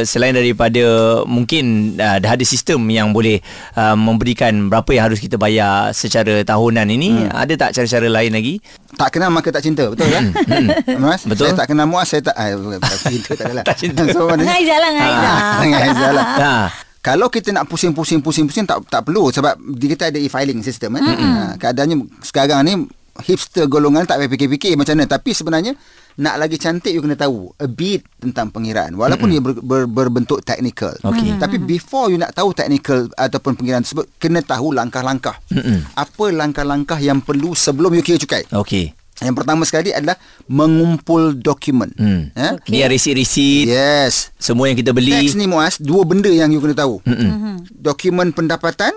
selain 0.08 0.32
daripada 0.32 0.82
mungkin 1.28 1.96
uh, 2.00 2.16
dah 2.16 2.32
ada 2.32 2.44
sistem 2.44 2.80
yang 2.88 3.12
boleh 3.12 3.44
uh, 3.76 3.96
memberikan 3.96 4.72
berapa 4.72 4.88
yang 4.96 5.04
harus 5.12 5.20
kita 5.20 5.36
bayar 5.36 5.92
secara 5.92 6.40
tahunan 6.42 6.88
ini, 6.88 7.28
hmm. 7.28 7.32
ada 7.36 7.52
tak 7.56 7.76
cara-cara 7.76 8.08
lain 8.08 8.32
lagi? 8.32 8.56
tak 8.90 9.16
kenal 9.16 9.30
maka 9.32 9.48
tak 9.48 9.62
cinta 9.64 9.86
betul 9.88 10.12
kan 10.12 10.28
mas 11.02 11.22
Betul. 11.24 11.48
saya 11.48 11.64
tak 11.64 11.72
kenal 11.72 11.86
muas 11.88 12.10
saya 12.10 12.20
tak 12.20 12.36
bukan, 12.58 12.78
tak 12.82 12.98
cinta 13.08 13.30
tak 13.32 13.44
adalah 13.48 13.64
Tak 13.70 13.76
cinta. 13.78 14.02
so, 14.14 14.26
maknanya- 14.26 14.44
Dengan 14.44 14.56
Aizah 14.60 14.78
lah, 14.78 14.90
dengan 14.90 15.06
Aizah. 15.06 15.32
Ah, 15.32 15.60
dengan 15.62 15.80
Aizah 15.80 16.10
lah 16.12 16.26
Ha. 16.40 16.54
Kalau 17.00 17.32
kita 17.32 17.48
nak 17.52 17.64
pusing-pusing 17.64 18.20
pusing-pusing 18.20 18.68
tak 18.68 18.84
tak 18.88 19.08
perlu 19.08 19.32
sebab 19.32 19.56
kita 19.80 20.12
ada 20.12 20.18
e-filing 20.20 20.60
system 20.60 21.00
kan. 21.00 21.04
Ha, 21.04 21.56
keadaannya 21.56 21.96
sekarang 22.20 22.60
ni 22.68 22.74
hipster 23.20 23.68
golongan 23.68 24.08
tak 24.08 24.20
payah 24.20 24.30
fikir-fikir 24.32 24.76
macam 24.76 24.96
mana 24.96 25.08
tapi 25.08 25.36
sebenarnya 25.36 25.72
nak 26.20 26.36
lagi 26.40 26.56
cantik 26.56 26.92
you 26.92 27.00
kena 27.04 27.16
tahu 27.16 27.52
a 27.60 27.68
bit 27.68 28.04
tentang 28.18 28.48
pengiraan 28.50 28.96
walaupun 28.96 29.30
mm-hmm. 29.30 29.44
ia 29.44 29.60
ber, 29.60 29.62
ber, 29.62 29.82
berbentuk 29.86 30.40
technical 30.42 30.92
Okey. 31.04 31.36
tapi 31.36 31.56
before 31.60 32.08
you 32.10 32.18
nak 32.18 32.32
tahu 32.32 32.52
technical 32.52 33.06
ataupun 33.14 33.56
pengiraan 33.56 33.84
tersebut 33.84 34.08
kena 34.16 34.40
tahu 34.42 34.72
langkah-langkah 34.74 35.36
Mm-mm. 35.52 35.84
apa 35.94 36.24
langkah-langkah 36.32 36.98
yang 36.98 37.20
perlu 37.20 37.52
sebelum 37.52 37.94
you 37.96 38.02
kira 38.04 38.20
cukai 38.20 38.44
Okey. 38.52 38.99
Yang 39.20 39.32
pertama 39.32 39.62
sekali 39.62 39.90
adalah 39.90 40.16
mengumpul 40.46 41.32
dokumen 41.34 41.92
Hmm. 41.94 42.32
eh? 42.32 42.56
Okay. 42.56 42.72
Dia 42.74 42.86
resit-resit 42.86 43.64
yes 43.66 44.32
semua 44.36 44.66
yang 44.66 44.74
kita 44.74 44.90
beli. 44.90 45.12
Tax 45.14 45.32
ni 45.34 45.44
Muaz 45.44 45.76
Dua 45.76 46.02
benda 46.02 46.28
yang 46.28 46.48
you 46.48 46.58
kena 46.58 46.74
tahu 46.74 47.00
Mm-mm. 47.02 47.64
Dokumen 47.70 48.30
pendapatan 48.30 48.92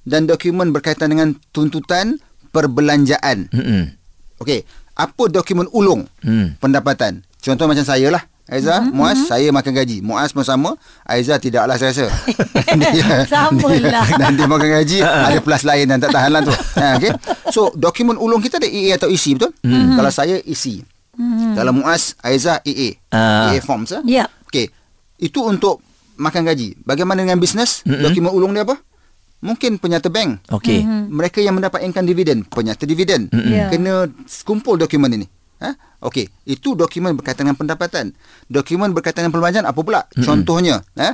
Dan 0.00 0.24
dokumen 0.24 0.70
berkaitan 0.70 1.08
dengan 1.08 1.34
Tuntutan 1.50 2.18
Perbelanjaan 2.50 3.48
Mm-mm. 3.48 3.82
Okey 4.38 4.62
Apa 4.92 5.26
dokumen 5.26 5.66
ulung 5.70 6.06
Hmm. 6.18 6.54
Pendapatan 6.56 7.22
Contoh 7.38 7.64
macam 7.64 7.82
saya 7.82 8.06
lah 8.08 8.22
Aiza, 8.50 8.82
mm-hmm. 8.82 8.98
Muaz, 8.98 9.18
saya 9.30 9.48
makan 9.54 9.72
gaji. 9.78 10.02
Muaz 10.02 10.34
pun 10.34 10.42
sama. 10.42 10.74
Aiza 11.06 11.38
tidaklah 11.38 11.78
saya 11.78 11.94
rasa. 11.94 12.10
dia, 12.82 13.22
Samalah. 13.30 14.02
dia, 14.02 14.18
Dan 14.18 14.34
dia 14.34 14.46
makan 14.50 14.68
gaji, 14.82 14.98
ada 15.06 15.38
plus 15.38 15.62
lain 15.62 15.86
dan 15.86 16.02
tak 16.02 16.10
tahan 16.10 16.34
lah 16.34 16.42
tu. 16.42 16.50
Ha, 16.50 16.98
okay? 16.98 17.14
So, 17.54 17.70
dokumen 17.78 18.18
ulung 18.18 18.42
kita 18.42 18.58
ada 18.58 18.66
EA 18.66 18.98
atau 18.98 19.06
EC, 19.06 19.38
betul? 19.38 19.54
Mm-hmm. 19.62 19.94
Kalau 19.94 20.10
saya 20.10 20.42
EC. 20.42 20.82
Mm-hmm. 21.14 21.52
Kalau 21.54 21.72
Muaz, 21.78 22.18
Aiza 22.26 22.58
EA. 22.66 22.98
Ah. 23.14 23.54
EA 23.54 23.62
forms. 23.62 23.94
Eh? 24.02 24.18
Ya. 24.18 24.26
Okey. 24.50 24.66
Itu 25.22 25.46
untuk 25.46 25.78
makan 26.18 26.50
gaji. 26.50 26.74
Bagaimana 26.82 27.22
dengan 27.22 27.38
bisnes? 27.38 27.86
Mm-hmm. 27.86 28.02
Dokumen 28.02 28.32
ulung 28.34 28.50
dia 28.50 28.66
apa? 28.66 28.74
Mungkin 29.46 29.78
penyata 29.78 30.10
bank. 30.10 30.50
Okey. 30.50 30.82
Mereka 31.06 31.38
yang 31.38 31.54
mendapat 31.54 31.86
income 31.86 32.04
dividen, 32.04 32.42
penyata 32.50 32.82
dividen. 32.82 33.30
Ya. 33.30 33.70
Kena 33.70 34.10
kumpul 34.42 34.74
dokumen 34.74 35.22
ini. 35.22 35.26
Ha? 35.60 35.70
Okey, 36.00 36.26
itu 36.44 36.72
dokumen 36.72 37.12
berkaitan 37.12 37.44
dengan 37.44 37.54
pendapatan. 37.54 38.16
Dokumen 38.46 38.90
berkaitan 38.90 39.22
dengan 39.22 39.34
perbelanjaan 39.34 39.64
apa 39.64 39.80
pula? 39.80 40.08
Contohnya, 40.16 40.80
eh? 40.94 41.12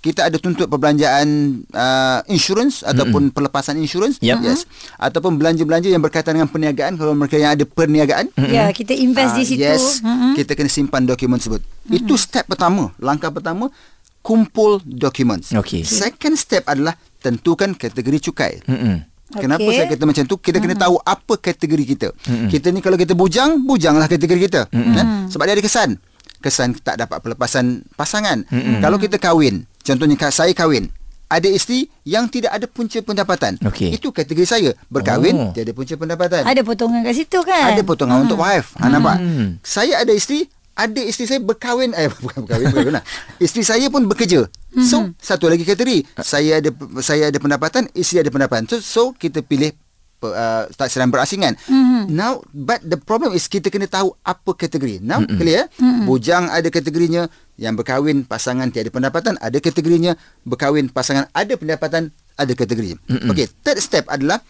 kita 0.00 0.28
ada 0.28 0.36
tuntut 0.36 0.68
perbelanjaan 0.68 1.24
uh, 1.66 2.20
insurans 2.28 2.84
ataupun 2.84 3.32
pelepasan 3.32 3.80
insurans 3.80 4.20
Yep. 4.20 4.36
yes 4.42 4.68
ataupun 5.00 5.40
belanja-belanja 5.40 5.88
yang 5.88 6.04
berkaitan 6.04 6.36
dengan 6.36 6.44
perniagaan 6.44 7.00
kalau 7.00 7.16
mereka 7.16 7.40
yang 7.40 7.56
ada 7.56 7.64
perniagaan 7.64 8.28
Ya, 8.36 8.68
kita 8.68 8.92
invest 8.92 9.32
di 9.32 9.40
Ah, 9.40 9.48
situ. 9.48 9.64
Yes, 9.64 10.04
Mm-mm. 10.04 10.36
kita 10.36 10.52
kena 10.52 10.68
simpan 10.68 11.08
dokumen 11.08 11.40
tersebut. 11.40 11.64
Itu 11.88 12.20
step 12.20 12.44
pertama. 12.44 12.92
Langkah 12.98 13.32
pertama 13.32 13.72
kumpul 14.20 14.84
dokumen. 14.84 15.40
Okey. 15.54 15.84
Second 15.84 16.36
step 16.36 16.66
adalah 16.66 16.92
tentukan 17.20 17.72
kategori 17.72 18.18
cukai. 18.22 18.60
Kenapa 19.32 19.64
Okey. 19.64 19.76
saya 19.80 19.86
kata 19.88 20.04
macam 20.04 20.24
tu? 20.28 20.36
Kita 20.36 20.60
kena 20.60 20.76
tahu 20.76 21.00
apa 21.00 21.34
kategori 21.40 21.84
kita. 21.96 22.08
Kita 22.48 22.68
ni 22.68 22.84
kalau 22.84 23.00
kita 23.00 23.16
bujang, 23.16 23.64
bujanglah 23.64 24.04
kategori 24.04 24.40
kita. 24.50 24.60
Eh? 24.68 25.06
Sebab 25.32 25.44
dia 25.48 25.54
ada 25.56 25.64
kesan. 25.64 25.96
Kesan 26.44 26.76
tak 26.76 27.00
dapat 27.00 27.24
pelepasan 27.24 27.88
pasangan. 27.96 28.44
Kalau 28.78 29.00
kita 29.00 29.16
kahwin, 29.16 29.64
contohnya 29.80 30.16
saya 30.28 30.52
kahwin, 30.52 30.92
ada 31.24 31.48
isteri 31.48 31.88
yang 32.04 32.28
tidak 32.28 32.52
ada 32.52 32.68
punca 32.68 33.00
pendapatan. 33.00 33.56
Okey. 33.64 33.96
Itu 33.96 34.12
kategori 34.12 34.46
saya. 34.46 34.70
Berkahwin, 34.92 35.34
Oh. 35.34 35.50
dia 35.50 35.64
ada 35.66 35.72
punca 35.72 35.96
pendapatan. 35.96 36.44
Ada 36.44 36.60
potongan 36.62 37.00
kat 37.02 37.14
situ 37.16 37.40
kan? 37.42 37.74
Ada 37.74 37.82
potongan 37.82 38.28
untuk 38.28 38.38
wife. 38.38 38.76
Ha, 38.78 38.86
nampak? 38.86 39.18
Hmm. 39.18 39.58
Saya 39.64 40.04
ada 40.04 40.12
isteri, 40.12 40.46
ada 40.74 41.00
isteri 41.00 41.26
saya 41.30 41.40
berkahwin 41.42 41.94
eh 41.94 42.10
bukan 42.24 42.46
berkahwin 42.46 42.66
bukan 42.74 42.94
lah. 43.00 43.04
Isteri 43.38 43.62
saya 43.62 43.86
pun 43.88 44.06
bekerja. 44.10 44.46
So, 44.74 45.14
satu 45.22 45.46
lagi 45.46 45.62
kategori. 45.62 46.02
Saya 46.18 46.58
ada 46.58 46.74
saya 46.98 47.30
ada 47.30 47.38
pendapatan, 47.38 47.86
isteri 47.94 48.26
ada 48.26 48.30
pendapatan. 48.34 48.66
So, 48.66 48.82
so 48.82 49.02
kita 49.14 49.46
pilih 49.46 49.70
uh, 50.26 50.66
taksiran 50.74 51.14
berasingan. 51.14 51.54
Now, 52.10 52.42
but 52.50 52.82
the 52.82 52.98
problem 52.98 53.38
is 53.38 53.46
kita 53.46 53.70
kena 53.70 53.86
tahu 53.86 54.18
apa 54.26 54.50
kategori. 54.58 54.98
Now, 54.98 55.22
clear? 55.22 55.70
Bujang 56.10 56.50
ada 56.50 56.66
kategorinya, 56.74 57.30
yang 57.54 57.78
berkahwin 57.78 58.26
pasangan 58.26 58.70
tiada 58.74 58.90
pendapatan 58.90 59.38
ada 59.38 59.58
kategorinya, 59.62 60.18
berkahwin 60.42 60.90
pasangan 60.90 61.30
ada 61.30 61.54
pendapatan 61.54 62.10
ada 62.34 62.52
kategorinya. 62.54 62.98
Okey, 63.30 63.46
third 63.62 63.78
step 63.78 64.10
adalah 64.10 64.42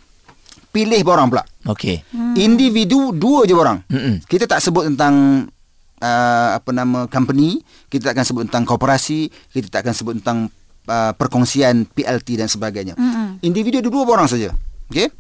pilih 0.73 1.01
borang 1.05 1.29
pula. 1.29 1.45
Okey. 1.69 2.01
Individu 2.41 3.13
dua 3.13 3.45
je 3.45 3.55
orang. 3.55 3.85
Mm-mm. 3.87 4.25
Kita 4.25 4.49
tak 4.49 4.65
sebut 4.65 4.89
tentang 4.89 5.47
uh, 6.01 6.57
apa 6.57 6.71
nama 6.73 7.07
company, 7.11 7.61
kita 7.91 8.11
tak 8.11 8.19
akan 8.19 8.25
sebut 8.27 8.43
tentang 8.49 8.65
korporasi, 8.65 9.29
kita 9.51 9.69
tak 9.69 9.81
akan 9.87 9.95
sebut 9.95 10.13
tentang 10.23 10.39
uh, 10.89 11.13
perkongsian 11.15 11.85
PLT 11.91 12.41
dan 12.41 12.49
sebagainya. 12.49 12.95
Mm-mm. 12.97 13.43
Individu 13.45 13.83
ada 13.83 13.91
dua 13.91 14.07
orang 14.07 14.31
saja. 14.31 14.55
Okey. 14.91 15.11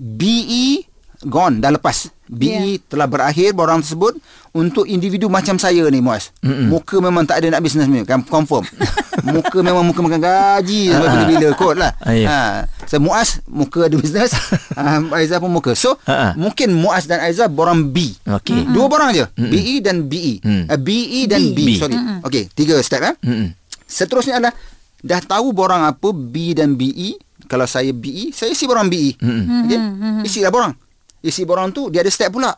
BE 0.00 0.89
gone 1.24 1.60
dah 1.60 1.72
lepas. 1.72 2.08
BE 2.30 2.46
yeah. 2.46 2.78
telah 2.86 3.10
berakhir 3.10 3.50
borang 3.58 3.82
tersebut 3.82 4.14
untuk 4.54 4.86
individu 4.86 5.26
macam 5.26 5.58
saya 5.58 5.82
ni 5.90 5.98
Muaz. 5.98 6.30
Mm-mm. 6.46 6.70
Muka 6.70 7.02
memang 7.02 7.26
tak 7.26 7.42
ada 7.42 7.58
nak 7.58 7.60
bisnes 7.66 7.90
ni 7.90 8.06
kan 8.06 8.22
confirm. 8.22 8.62
muka 9.34 9.58
memang 9.60 9.82
muka 9.82 9.98
makan 9.98 10.22
gaji 10.22 10.94
sampai 10.94 11.08
bila-bila 11.10 11.48
kot 11.58 11.74
lah. 11.74 11.90
Ah, 11.98 12.14
ya. 12.14 12.26
Ha. 12.30 12.38
So 12.86 13.02
Muaz 13.02 13.42
muka 13.50 13.90
ada 13.90 13.98
bisnes, 13.98 14.30
um, 14.78 15.10
Aiza 15.18 15.42
pun 15.42 15.50
muka. 15.50 15.74
So 15.74 15.98
Ha, 16.06 16.14
ha. 16.14 16.28
mungkin 16.38 16.70
Muaz 16.70 17.10
dan 17.10 17.18
Aiza 17.18 17.50
borang 17.50 17.90
B. 17.90 18.14
Okey. 18.24 18.70
Dua 18.70 18.86
borang 18.86 19.10
je. 19.10 19.26
BE 19.34 19.82
dan 19.82 20.06
BE. 20.06 20.38
Mm. 20.40 20.64
Uh, 20.70 20.78
BE 20.78 21.20
dan 21.26 21.42
B. 21.50 21.58
B. 21.66 21.70
Sorry. 21.82 21.98
Okey, 22.24 22.46
tiga 22.54 22.78
step 22.78 23.02
eh. 23.02 23.14
Mm-mm. 23.26 23.48
Seterusnya 23.90 24.38
adalah 24.38 24.54
dah 25.02 25.20
tahu 25.20 25.50
borang 25.50 25.82
apa 25.82 26.14
B 26.14 26.54
dan 26.54 26.78
BE. 26.78 27.18
Kalau 27.50 27.66
saya 27.66 27.90
BE, 27.90 28.30
saya 28.30 28.54
isi 28.54 28.70
borang 28.70 28.86
BE. 28.86 29.18
Okey. 29.18 29.78
Isilah 30.22 30.54
borang. 30.54 30.78
Isi 31.20 31.42
borang 31.42 31.68
tu 31.68 31.88
dia 31.88 32.00
ada 32.00 32.08
step 32.08 32.30
pula. 32.30 32.56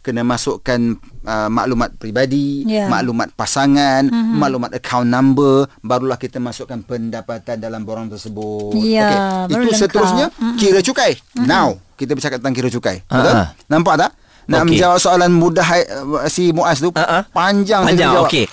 Kena 0.00 0.24
masukkan 0.24 0.96
uh, 1.22 1.48
maklumat 1.48 1.92
peribadi, 1.94 2.64
Ya. 2.64 2.88
maklumat 2.88 3.30
pasangan, 3.30 4.08
maklumat 4.08 4.72
account 4.72 5.04
number, 5.04 5.68
barulah 5.80 6.16
kita 6.16 6.40
masukkan 6.40 6.80
pendapatan 6.80 7.60
dalam 7.60 7.84
borang 7.84 8.08
tersebut. 8.08 8.80
Ya, 8.80 9.44
Okey. 9.44 9.52
Itu 9.52 9.60
lengkap. 9.60 9.76
seterusnya 9.76 10.26
kira 10.56 10.80
cukai. 10.80 11.20
Now, 11.36 11.76
kita 11.94 12.16
bercakap 12.16 12.40
tentang 12.40 12.56
kira 12.56 12.68
cukai. 12.68 13.04
Ah, 13.06 13.14
Betul? 13.14 13.34
ah. 13.34 13.46
Nampak 13.68 13.94
tak? 13.98 14.10
Nak 14.48 14.58
Okey. 14.58 14.68
menjawab 14.72 14.98
soalan 14.98 15.30
mudah 15.30 15.68
uh, 15.68 16.24
si 16.26 16.48
Muaz 16.50 16.80
tu 16.80 16.88
ah. 16.96 17.28
panjang 17.28 17.84
Panjang. 17.84 18.08
jawab. 18.16 18.24
Okey. 18.24 18.48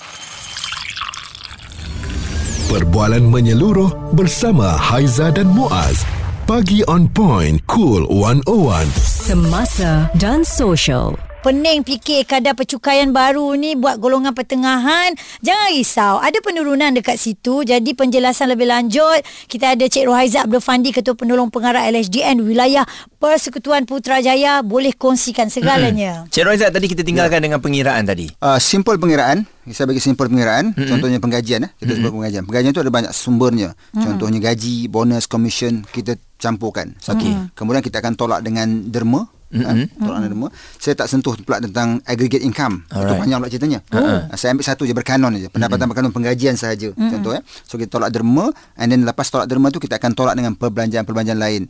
Perbualan 2.68 3.24
menyeluruh 3.24 4.12
bersama 4.12 4.76
Haiza 4.76 5.32
dan 5.32 5.48
Muaz. 5.48 6.04
Pagi 6.44 6.84
on 6.84 7.08
point, 7.08 7.56
cool 7.64 8.04
101. 8.04 9.17
Semasa 9.28 10.08
dan 10.16 10.40
social. 10.40 11.27
Pening 11.38 11.86
fikir 11.86 12.26
kadar 12.26 12.58
percukaian 12.58 13.14
baru 13.14 13.54
ni 13.54 13.78
buat 13.78 14.02
golongan 14.02 14.34
pertengahan. 14.34 15.14
Jangan 15.38 15.68
risau. 15.70 16.18
Ada 16.18 16.42
penurunan 16.42 16.90
dekat 16.90 17.14
situ. 17.14 17.62
Jadi 17.62 17.94
penjelasan 17.94 18.50
lebih 18.50 18.66
lanjut. 18.66 19.22
Kita 19.46 19.78
ada 19.78 19.86
Cik 19.86 20.10
Rohaiza 20.10 20.42
Abdul 20.42 20.58
Fandi, 20.58 20.90
Ketua 20.90 21.14
Penolong 21.14 21.46
Pengarah 21.54 21.86
LHDN 21.86 22.42
Wilayah 22.42 22.82
Persekutuan 23.22 23.86
Putrajaya. 23.86 24.66
Boleh 24.66 24.90
kongsikan 24.98 25.46
segalanya. 25.46 26.26
Cik 26.26 26.42
Roizat 26.42 26.74
tadi 26.74 26.90
kita 26.90 27.06
tinggalkan 27.06 27.38
dengan 27.38 27.62
pengiraan 27.62 28.02
tadi. 28.02 28.26
Uh, 28.42 28.58
simple 28.58 28.98
pengiraan 28.98 29.46
Saya 29.70 29.86
bagi 29.86 30.02
simple 30.02 30.26
pengiraan 30.26 30.74
mm-hmm. 30.74 30.90
Contohnya 30.90 31.18
penggajian 31.22 31.60
eh. 31.66 31.70
Kita 31.78 31.92
sebut 32.02 32.18
penggajian 32.18 32.42
Penggajian 32.50 32.72
tu 32.74 32.82
ada 32.82 32.90
banyak 32.90 33.12
sumbernya 33.14 33.78
mm-hmm. 33.78 34.04
Contohnya 34.04 34.38
gaji 34.42 34.90
Bonus, 34.90 35.30
commission 35.30 35.86
Kita 35.86 36.18
campurkan 36.40 36.98
Okey. 36.98 37.54
Kemudian 37.54 37.84
kita 37.84 38.02
akan 38.02 38.18
tolak 38.18 38.40
dengan 38.42 38.90
derma 38.90 39.37
mm-hmm. 39.52 40.00
Tolak 40.00 40.20
derma 40.28 40.48
Saya 40.78 40.94
tak 40.98 41.08
sentuh 41.08 41.34
pula 41.40 41.58
tentang 41.60 42.00
Aggregate 42.04 42.44
income 42.44 42.84
Itu 42.88 43.00
Alright. 43.00 43.20
panjang 43.20 43.38
pula 43.40 43.50
ceritanya 43.50 43.78
uh 43.92 44.28
Saya 44.36 44.56
ambil 44.56 44.66
satu 44.66 44.82
je 44.84 44.94
Berkanon 44.94 45.32
je 45.36 45.48
Pendapatan 45.48 45.88
mm-hmm. 45.88 45.90
berkanon 45.90 46.12
penggajian 46.12 46.54
sahaja 46.56 46.92
mm-hmm. 46.92 47.10
Contoh 47.18 47.32
eh 47.36 47.42
So 47.64 47.76
kita 47.80 47.98
tolak 47.98 48.10
derma 48.12 48.52
And 48.76 48.92
then 48.92 49.04
lepas 49.08 49.28
tolak 49.28 49.48
derma 49.48 49.72
tu 49.72 49.80
Kita 49.80 49.96
akan 49.96 50.12
tolak 50.12 50.34
dengan 50.36 50.56
perbelanjaan-perbelanjaan 50.56 51.40
lain 51.40 51.62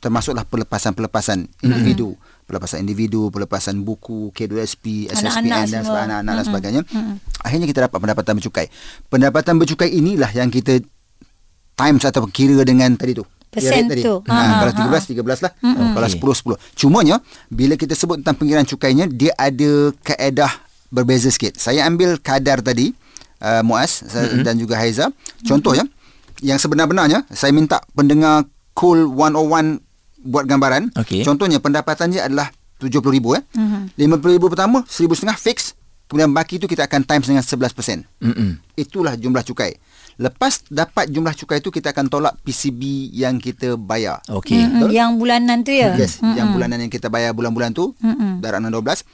Termasuklah 0.00 0.48
pelepasan-pelepasan 0.48 1.62
individu 1.66 2.16
pelepasan 2.50 2.82
individu, 2.82 3.30
pelepasan 3.30 3.86
buku, 3.86 4.34
K2SP, 4.34 5.06
Anak-anak 5.06 5.70
SSPN 5.70 5.70
dan 5.70 5.82
sebagainya, 5.86 6.02
anak-anak 6.02 6.34
dan 6.34 6.46
sebagainya. 6.50 6.82
Akhirnya 7.46 7.66
kita 7.70 7.80
dapat 7.86 7.98
pendapatan 8.02 8.32
bercukai. 8.42 8.66
Pendapatan 9.06 9.54
bercukai 9.62 9.90
inilah 9.94 10.34
yang 10.34 10.50
kita 10.50 10.82
times 11.78 12.02
atau 12.02 12.26
kira 12.26 12.66
dengan 12.66 12.98
tadi 12.98 13.14
tu. 13.14 13.22
Persen 13.50 13.90
rate 13.90 13.98
tadi. 13.98 14.02
tu. 14.06 14.14
Ha, 14.30 14.34
Ha, 14.34 14.54
kalau 14.62 14.72
ha, 14.72 14.98
13 15.02 15.10
13 15.18 15.44
lah. 15.44 15.52
Kalau 15.58 16.06
10 16.06 16.54
10. 16.54 16.78
Cumanya 16.78 17.16
bila 17.50 17.74
kita 17.74 17.98
sebut 17.98 18.22
tentang 18.22 18.38
pengiraan 18.38 18.62
cukainya 18.62 19.10
dia 19.10 19.34
ada 19.34 19.90
kaedah 20.06 20.50
berbeza 20.94 21.30
sikit. 21.34 21.58
Saya 21.58 21.82
ambil 21.86 22.18
kadar 22.22 22.62
tadi 22.62 22.94
uh, 23.42 23.62
Muaz 23.66 24.06
mm-hmm. 24.06 24.42
dan 24.46 24.54
juga 24.54 24.78
Haiza. 24.78 25.10
Contoh 25.42 25.74
ya. 25.74 25.82
Yang 26.40 26.64
sebenar-benarnya 26.64 27.26
saya 27.34 27.50
minta 27.50 27.82
pendengar 27.92 28.46
Cool 28.72 29.10
101 29.12 29.82
buat 30.30 30.44
gambaran. 30.46 30.94
Okey. 30.94 31.26
Contohnya 31.26 31.58
pendapatan 31.58 32.14
dia 32.14 32.30
adalah 32.30 32.48
RM70,000 32.80 33.26
eh. 33.36 33.42
Mm-hmm. 33.58 33.82
RM50,000 33.98 34.44
pertama 34.46 34.78
RM1,500 34.86 35.36
fix. 35.36 35.58
Kemudian 36.10 36.34
baki 36.34 36.58
tu 36.58 36.66
kita 36.66 36.90
akan 36.90 37.06
times 37.06 37.30
dengan 37.30 37.46
11%. 37.46 38.02
Mm-mm. 38.18 38.58
Itulah 38.74 39.14
jumlah 39.14 39.46
cukai. 39.46 39.78
Lepas 40.18 40.66
dapat 40.66 41.06
jumlah 41.06 41.32
cukai 41.38 41.62
tu 41.62 41.70
kita 41.70 41.94
akan 41.94 42.10
tolak 42.10 42.34
PCB 42.42 43.14
yang 43.14 43.38
kita 43.38 43.78
bayar. 43.78 44.18
Okey. 44.26 44.58
Mm-mm. 44.58 44.90
Yang 44.90 45.10
bulanan 45.22 45.62
tu 45.62 45.70
ya. 45.70 45.94
Yes, 45.94 46.18
yang 46.18 46.50
bulanan 46.50 46.82
yang 46.82 46.90
kita 46.90 47.06
bayar 47.06 47.30
bulan-bulan 47.30 47.70
tu 47.70 47.94
darab 48.42 48.58
612 48.66 49.06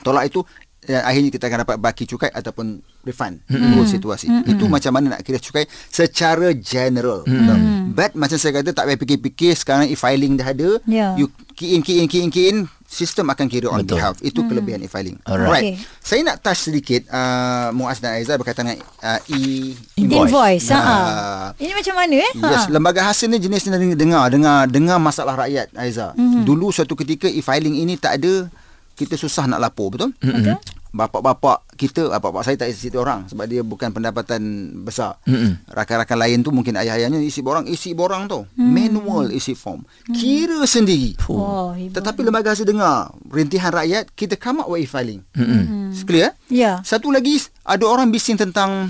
tolak 0.00 0.30
itu 0.32 0.40
dan 0.88 1.04
akhirnya 1.04 1.28
kita 1.28 1.44
akan 1.52 1.58
dapat 1.68 1.76
baki 1.76 2.08
cukai 2.08 2.30
ataupun 2.32 2.80
refund 3.04 3.44
mm-hmm. 3.44 3.76
dua 3.76 3.84
situasi. 3.84 4.26
Mm-hmm. 4.30 4.52
Itu 4.56 4.64
macam 4.72 4.92
mana 4.96 5.06
nak 5.18 5.20
kira 5.20 5.36
cukai 5.36 5.68
secara 5.92 6.56
general. 6.56 7.28
Mm-hmm. 7.28 7.92
But 7.92 8.16
macam 8.16 8.40
saya 8.40 8.62
kata 8.62 8.72
tak 8.72 8.88
payah 8.88 8.96
fikir-fikir 8.96 9.52
sekarang 9.52 9.92
e-filing 9.92 10.40
dah 10.40 10.48
ada. 10.48 10.80
Ya. 10.88 11.12
You 11.20 11.28
key 11.52 11.76
in 11.76 11.84
key 11.84 12.00
in 12.00 12.08
key 12.08 12.24
in 12.24 12.30
key 12.32 12.48
in 12.48 12.58
sistem 12.88 13.28
akan 13.28 13.46
kira 13.52 13.68
on 13.68 13.84
Betul. 13.84 14.00
behalf. 14.00 14.16
Itu 14.24 14.40
mm. 14.40 14.48
kelebihan 14.48 14.80
e-filing. 14.80 15.20
Alright. 15.28 15.76
Okay. 15.76 15.84
Saya 16.00 16.20
nak 16.24 16.40
touch 16.40 16.72
sedikit 16.72 17.04
uh, 17.12 17.68
Muaz 17.76 18.00
dan 18.00 18.16
Aizah 18.16 18.40
berkaitan 18.40 18.64
dengan 18.64 18.80
uh, 19.04 19.20
e 19.28 19.76
Invoice. 20.00 20.32
Invoice. 20.32 20.68
Ha. 20.72 20.80
Ah. 20.80 21.46
Ini 21.60 21.72
macam 21.76 21.94
mana 22.00 22.16
eh? 22.16 22.32
Yes, 22.32 22.64
lembaga 22.72 23.04
hasil 23.04 23.28
ni 23.28 23.36
jenis 23.36 23.68
ni 23.68 23.92
dengar 23.92 24.32
dengar 24.32 24.64
dengar 24.64 24.96
masalah 24.96 25.36
rakyat 25.36 25.68
Aiza. 25.76 26.16
Mm-hmm. 26.16 26.42
Dulu 26.48 26.72
suatu 26.72 26.96
ketika 26.96 27.28
e-filing 27.28 27.76
ini 27.76 28.00
tak 28.00 28.24
ada 28.24 28.48
kita 28.96 29.14
susah 29.20 29.44
nak 29.46 29.60
lapor 29.62 29.92
betul? 29.94 30.10
Betul? 30.18 30.56
Bapak-bapak 30.88 31.68
kita, 31.76 32.08
bapak-bapak 32.08 32.42
saya 32.48 32.56
tak 32.56 32.72
isi 32.72 32.88
orang 32.96 33.28
sebab 33.28 33.44
dia 33.44 33.60
bukan 33.60 33.92
pendapatan 33.92 34.40
besar. 34.82 35.20
Mm-mm. 35.28 35.60
Rakan-rakan 35.68 36.18
lain 36.18 36.38
tu 36.40 36.50
mungkin 36.50 36.74
ayah-ayahnya 36.80 37.20
isi 37.20 37.44
borang, 37.44 37.68
isi 37.68 37.92
borang 37.92 38.24
tu. 38.24 38.48
Manual 38.56 39.30
isi 39.30 39.52
form. 39.52 39.84
Kira 40.10 40.64
sendiri. 40.64 41.14
Oh. 41.28 41.76
Tetapi 41.76 42.24
lembaga 42.24 42.56
hasil 42.56 42.64
dengar 42.64 43.12
rintihan 43.28 43.70
rakyat 43.70 44.08
kita 44.16 44.40
come 44.40 44.64
up 44.64 44.68
with 44.72 44.88
e-filing. 44.88 45.20
Mm-mm. 45.36 45.92
Clear? 46.08 46.32
Ya. 46.48 46.80
Satu 46.80 47.12
lagi 47.12 47.36
ada 47.68 47.84
orang 47.84 48.08
bising 48.08 48.40
tentang 48.40 48.88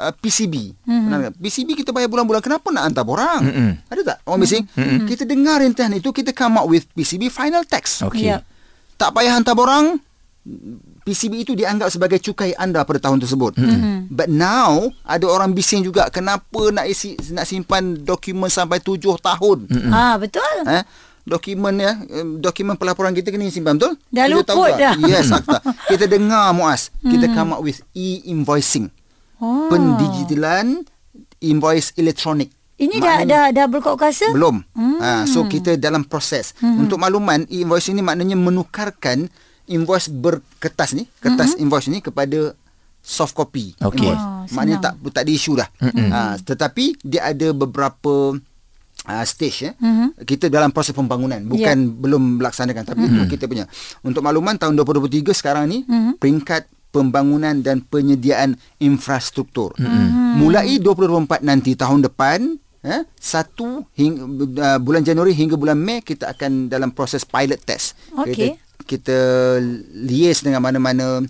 uh, 0.00 0.12
PCB. 0.16 0.72
Mm-hmm. 0.88 1.36
PCB 1.36 1.84
kita 1.84 1.92
bayar 1.92 2.08
bulan-bulan 2.08 2.40
kenapa 2.40 2.68
nak 2.72 2.84
hantar 2.88 3.04
borang? 3.04 3.42
Mm-mm. 3.44 3.70
Ada 3.92 4.00
tak 4.02 4.16
orang 4.24 4.40
bising? 4.40 4.64
Mm-hmm. 4.72 5.06
Kita 5.08 5.22
dengar 5.28 5.60
rintihan 5.60 5.92
itu 5.92 6.08
kita 6.16 6.32
come 6.32 6.56
up 6.60 6.66
with 6.66 6.88
PCB 6.96 7.28
final 7.28 7.60
tax. 7.68 8.00
Okey. 8.08 8.32
Ya. 8.32 8.40
Tak 8.96 9.12
payah 9.12 9.36
hantar 9.36 9.52
borang. 9.52 10.00
PCB 11.06 11.46
itu 11.46 11.52
dianggap 11.54 11.86
sebagai 11.86 12.18
cukai 12.18 12.50
anda 12.58 12.82
pada 12.82 12.98
tahun 12.98 13.22
tersebut. 13.22 13.54
Mm-hmm. 13.54 14.10
But 14.10 14.26
now 14.26 14.90
ada 15.06 15.30
orang 15.30 15.54
bising 15.54 15.86
juga 15.86 16.10
kenapa 16.10 16.74
nak 16.74 16.90
isi 16.90 17.14
nak 17.30 17.46
simpan 17.46 18.02
dokumen 18.02 18.50
sampai 18.50 18.82
tujuh 18.82 19.14
tahun. 19.22 19.70
Mm-hmm. 19.70 19.92
Ah, 19.94 20.18
betul. 20.18 20.56
Eh? 20.66 20.82
Dokumen 21.22 21.74
ya, 21.78 21.94
dokumen 22.38 22.74
pelaporan 22.74 23.14
kita 23.14 23.30
kena 23.30 23.46
simpan 23.50 23.78
betul? 23.78 23.94
Dah 24.10 24.26
luput 24.26 24.46
tak? 24.46 24.78
dah. 24.78 24.94
Yes, 25.06 25.30
akta. 25.30 25.58
Kita 25.90 26.06
dengar 26.06 26.54
Muaz, 26.54 26.94
kita 27.02 27.26
come 27.34 27.50
up 27.50 27.62
with 27.66 27.82
e-invoicing. 27.98 28.94
Oh. 29.42 29.66
Pendigitalan 29.66 30.86
invoice 31.42 31.98
elektronik. 31.98 32.54
Ini 32.76 33.02
dah 33.02 33.26
Maknanya- 33.26 33.26
dah 33.26 33.44
dah 33.56 33.66
berkuat 33.66 33.96
kuasa? 33.98 34.30
belum. 34.30 34.62
Hmm. 34.76 34.98
Ha, 35.00 35.10
so 35.26 35.48
kita 35.48 35.74
dalam 35.74 36.04
proses. 36.06 36.52
Hmm. 36.60 36.86
Untuk 36.86 37.00
makluman, 37.00 37.42
e-invoice 37.48 37.90
ini 37.90 38.06
maknanya 38.06 38.38
menukarkan 38.38 39.26
invoice 39.66 40.08
berkertas 40.08 40.94
ni, 40.94 41.06
kertas 41.18 41.54
hmm. 41.54 41.62
invoice 41.62 41.88
ni 41.90 41.98
kepada 42.00 42.54
soft 43.06 43.34
copy. 43.34 43.74
Invoice. 43.78 44.18
Oh, 44.18 44.42
maknanya 44.50 44.90
tak 44.90 44.94
senang. 44.98 45.14
tak 45.14 45.22
ada 45.22 45.30
isu 45.30 45.52
dah. 45.54 45.68
Ha, 45.78 46.20
tetapi 46.42 46.84
dia 47.06 47.30
ada 47.30 47.54
beberapa 47.54 48.34
uh, 49.06 49.24
stage 49.24 49.70
ya. 49.70 49.72
Mhm. 49.78 50.26
Kita 50.26 50.50
dalam 50.50 50.74
proses 50.74 50.90
pembangunan 50.90 51.38
bukan 51.46 51.76
Ya. 51.78 51.94
belum 51.94 52.42
melaksanakan 52.42 52.82
tapi 52.82 53.06
itu 53.06 53.22
kita 53.30 53.46
punya. 53.46 53.64
Untuk 54.02 54.26
makluman 54.26 54.58
tahun 54.58 54.74
2023 54.74 55.30
sekarang 55.30 55.70
ni 55.70 55.86
Mhm. 55.86 56.18
peringkat 56.18 56.66
pembangunan 56.90 57.54
dan 57.60 57.84
penyediaan 57.84 58.56
infrastruktur. 58.80 59.76
Mulai 60.36 60.80
2024 60.80 61.44
nanti 61.44 61.76
tahun 61.76 62.02
depan 62.02 62.58
eh 62.86 63.02
satu 63.18 63.82
hingga 63.98 64.22
uh, 64.62 64.78
bulan 64.78 65.02
Januari 65.02 65.34
hingga 65.34 65.58
bulan 65.58 65.74
Mei 65.74 65.98
kita 66.06 66.30
akan 66.30 66.70
dalam 66.70 66.94
proses 66.94 67.26
pilot 67.26 67.58
test. 67.66 67.98
Okey. 68.14 68.54
Kita, 68.54 68.65
kita 68.84 69.16
liaise 69.94 70.44
dengan 70.44 70.60
mana-mana 70.60 71.24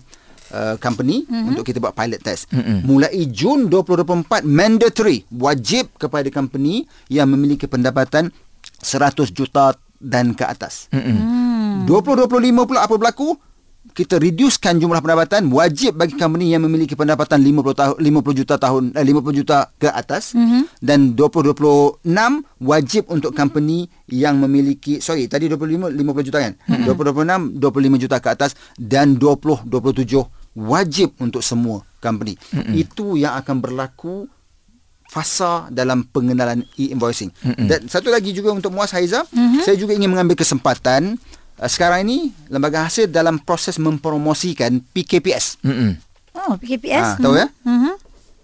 uh, 0.51 0.75
company 0.79 1.23
Mhm. 1.23 1.31
mm-hmm. 1.31 1.49
untuk 1.53 1.63
kita 1.63 1.79
buat 1.79 1.95
pilot 1.95 2.19
test. 2.19 2.51
Mm-hmm. 2.51 2.77
Mulai 2.83 3.23
Jun 3.31 3.71
2024 3.71 4.43
mandatory 4.43 5.23
wajib 5.31 5.91
kepada 5.95 6.27
company 6.27 6.83
yang 7.07 7.31
memiliki 7.31 7.65
pendapatan 7.65 8.31
100 8.83 9.31
juta 9.31 9.73
dan 9.97 10.37
ke 10.37 10.45
atas. 10.45 10.91
Mm-mm. 10.93 11.89
2025 11.89 12.29
pula 12.69 12.85
apa 12.85 12.93
berlaku? 12.93 13.33
Kita 13.93 14.19
reducekan 14.19 14.79
jumlah 14.81 14.99
pendapatan 15.03 15.47
wajib 15.53 15.95
bagi 15.99 16.15
company 16.17 16.51
yang 16.55 16.63
memiliki 16.63 16.95
pendapatan 16.97 17.39
50 17.39 17.75
tahun 17.77 17.95
50 17.99 18.39
juta 18.39 18.55
tahun 18.59 18.83
eh, 18.95 19.05
50 19.05 19.39
juta 19.43 19.57
ke 19.77 19.87
atas 19.91 20.33
mm-hmm. 20.33 20.81
dan 20.81 21.13
2026 21.13 22.03
wajib 22.63 23.03
untuk 23.11 23.31
company 23.31 23.87
yang 24.09 24.41
memiliki 24.41 24.99
sorry 24.99 25.29
tadi 25.29 25.47
25 25.51 25.93
50 25.93 26.27
juta 26.27 26.37
kan 26.41 26.53
mm-hmm. 26.57 27.59
2026 27.59 27.61
25 27.61 28.03
juta 28.07 28.17
ke 28.17 28.29
atas 28.33 28.51
dan 28.77 29.15
20 29.15 29.69
27 29.69 30.57
wajib 30.57 31.13
untuk 31.21 31.45
semua 31.45 31.85
company 32.01 32.33
mm-hmm. 32.33 32.73
itu 32.73 33.17
yang 33.17 33.37
akan 33.37 33.61
berlaku 33.61 34.25
fasa 35.07 35.71
dalam 35.71 36.03
pengenalan 36.03 36.67
e-invoicing. 36.75 37.31
Mm-hmm. 37.31 37.67
Dan 37.67 37.79
satu 37.87 38.11
lagi 38.11 38.35
juga 38.35 38.51
untuk 38.51 38.75
Muaz 38.75 38.91
Haiza, 38.91 39.23
mm-hmm. 39.23 39.63
saya 39.63 39.79
juga 39.79 39.95
ingin 39.95 40.11
mengambil 40.11 40.35
kesempatan 40.35 41.15
sekarang 41.59 42.05
ini 42.05 42.17
lembaga 42.47 42.85
hasil 42.85 43.09
dalam 43.09 43.37
proses 43.37 43.77
mempromosikan 43.77 44.77
PKPS. 44.87 45.57
Mm-mm. 45.61 45.97
Oh, 46.37 46.53
PKPS. 46.55 47.05
Ah, 47.07 47.17
tahu 47.17 47.33
ya? 47.35 47.49
Mhm. 47.63 47.97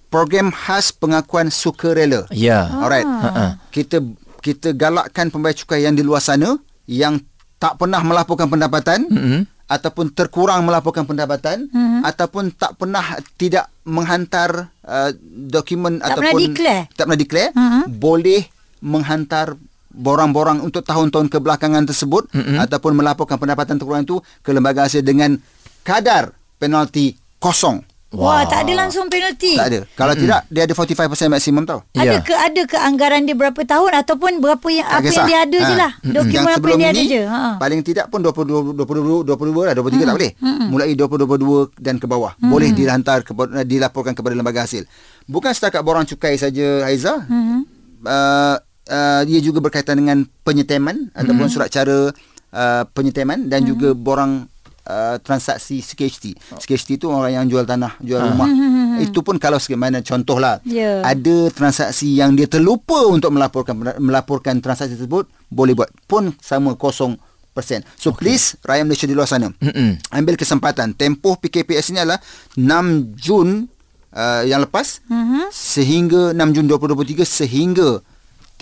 Program 0.09 0.49
khas 0.49 0.89
pengakuan 0.91 1.49
sukarela. 1.49 2.25
Ya. 2.29 2.65
Alright. 2.71 3.05
Ha-ha. 3.05 3.61
Kita 3.69 4.01
kita 4.39 4.71
galakkan 4.71 5.29
pembayar 5.29 5.53
cukai 5.55 5.81
yang 5.81 5.93
di 5.93 6.01
luar 6.01 6.19
sana 6.19 6.57
yang 6.85 7.21
tak 7.57 7.77
pernah 7.77 8.01
melaporkan 8.01 8.45
pendapatan 8.45 9.07
Mm-mm. 9.07 9.39
ataupun 9.65 10.11
terkurang 10.11 10.61
melaporkan 10.61 11.01
pendapatan 11.03 11.65
Mhm. 11.65 12.03
ataupun 12.03 12.51
tak 12.51 12.75
pernah 12.75 13.01
tidak 13.33 13.71
menghantar 13.83 14.67
uh, 14.81 15.09
dokumen 15.23 15.97
Tak 15.97 16.13
ataupun 16.13 16.27
pernah 16.29 16.45
declare. 16.45 16.81
tak 16.91 17.03
pernah 17.07 17.19
declare 17.19 17.49
Mhm. 17.53 17.81
boleh 17.95 18.41
menghantar 18.83 19.55
borang-borang 19.93 20.59
untuk 20.59 20.81
tahun-tahun 20.81 21.29
kebelakangan 21.29 21.85
tersebut 21.85 22.27
Mm-mm. 22.29 22.57
ataupun 22.59 22.93
melaporkan 22.93 23.37
pendapatan 23.37 23.77
terkurang 23.77 24.03
itu 24.03 24.17
ke 24.41 24.49
lembaga 24.49 24.83
hasil 24.83 24.99
dengan 24.99 25.37
kadar 25.81 26.33
penalti 26.57 27.13
kosong. 27.37 27.81
Wah, 28.13 28.45
tak 28.45 28.69
ada 28.69 28.77
langsung 28.77 29.09
penalti. 29.09 29.57
Tak 29.57 29.67
ada. 29.67 29.79
Kalau 29.89 30.13
tidak 30.13 30.45
dia 30.45 30.61
ada 30.63 30.73
45% 30.77 31.33
maksimum 31.33 31.65
tau. 31.65 31.81
Ada 31.91 32.21
ke 32.21 32.29
ada 32.29 32.61
ke 32.63 32.77
anggaran 32.77 33.25
dia 33.25 33.33
berapa 33.33 33.57
tahun 33.57 33.89
ataupun 34.05 34.37
berapa 34.37 34.67
yang 34.69 34.85
Tak 34.85 34.93
apa 34.93 35.01
kisah. 35.01 35.15
yang 35.17 35.25
dia 35.25 35.37
ada 35.41 35.57
je 35.57 35.65
Ha. 35.65 35.81
lah. 35.81 35.91
Dokumen 35.97 36.29
yang 36.29 36.45
apa 36.45 36.67
yang 36.67 36.77
dia 36.77 36.87
ada 36.87 37.01
ini, 37.01 37.09
je. 37.09 37.21
Ha. 37.25 37.41
Paling 37.57 37.81
tidak 37.81 38.05
pun 38.07 38.21
22 38.21 38.77
22 38.77 39.25
22 39.25 39.65
lah 39.65 39.73
23 39.73 40.05
tak 40.05 40.13
boleh. 40.13 40.31
Mulai 40.69 40.87
2022 40.93 41.73
dan 41.75 41.95
ke 41.97 42.05
bawah. 42.05 42.37
Boleh 42.37 42.69
dihantar 42.69 43.25
kepada 43.25 43.65
dilaporkan 43.65 44.13
kepada 44.13 44.37
lembaga 44.37 44.61
hasil. 44.61 44.85
Bukan 45.25 45.49
setakat 45.49 45.81
borang 45.81 46.05
cukai 46.05 46.37
saja 46.37 46.85
Haiza. 46.85 47.17
Uh, 47.17 48.61
uh, 48.87 49.21
dia 49.23 49.39
juga 49.39 49.59
berkaitan 49.59 49.95
dengan 49.95 50.25
penyeteman 50.41 51.11
ataupun 51.11 51.47
surat 51.47 51.67
cara 51.67 52.11
uh, 52.49 52.83
penyeteman 52.89 53.47
dan 53.47 53.63
juga 53.63 53.91
borang 53.91 54.47
uh, 54.83 55.15
transaksi 55.19 55.79
SKHT. 55.79 56.35
SKHT 56.57 56.89
itu 56.97 57.05
orang 57.07 57.33
yang 57.33 57.45
jual 57.47 57.63
tanah, 57.63 57.95
jual 57.99 58.19
rumah. 58.19 58.47
Itu 58.93 59.25
pun 59.25 59.41
kalau 59.41 59.57
sebagaimana 59.57 59.99
contohlah 59.99 60.61
Ya. 60.61 61.01
ada 61.01 61.49
transaksi 61.49 62.13
yang 62.13 62.37
dia 62.37 62.45
terlupa 62.45 63.09
untuk 63.09 63.33
melaporkan 63.33 63.73
melaporkan 63.97 64.61
transaksi 64.61 64.93
tersebut 64.93 65.25
boleh 65.49 65.73
buat 65.73 65.89
pun 66.05 66.29
sama 66.37 66.77
kosong 66.77 67.17
persen. 67.53 67.81
So 67.97 68.13
okay. 68.13 68.29
please 68.29 68.53
rakyat 68.61 68.85
Malaysia 68.85 69.05
di 69.05 69.13
luar 69.13 69.25
sana 69.25 69.49
Mm-mm. 69.51 69.97
ambil 70.09 70.33
kesempatan 70.33 70.93
tempoh 70.93 71.37
PKPS 71.37 71.89
ini 71.89 72.01
adalah 72.01 72.21
6 72.53 72.65
Jun 73.13 73.65
uh, 74.09 74.41
yang 74.41 74.61
lepas 74.61 75.01
Mhm. 75.05 75.49
sehingga 75.49 76.21
6 76.33 76.53
Jun 76.53 76.65
2023 76.67 77.25
sehingga 77.25 77.97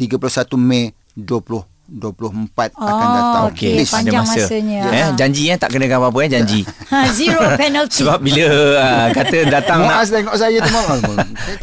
31 0.07 0.57
Mei 0.57 0.93
24 1.91 2.71
oh, 2.71 2.87
akan 2.87 3.07
datang. 3.11 3.43
okay. 3.51 3.83
Please. 3.83 3.91
panjang 3.91 4.23
masa. 4.23 4.39
masanya. 4.47 4.79
Yeah. 4.87 4.95
eh, 4.95 5.07
janji 5.19 5.43
eh 5.51 5.57
tak 5.59 5.69
kena 5.75 5.91
dengan 5.91 5.99
apa-apa 5.99 6.19
eh 6.23 6.29
janji. 6.31 6.61
Ha, 6.91 7.07
zero 7.07 7.39
penalty. 7.61 8.03
Sebab 8.03 8.19
bila 8.19 8.45
uh, 8.75 9.07
kata 9.15 9.47
datang 9.47 9.87
Muaz 9.87 10.11
tengok 10.11 10.35
saya 10.35 10.59
tu 10.59 10.75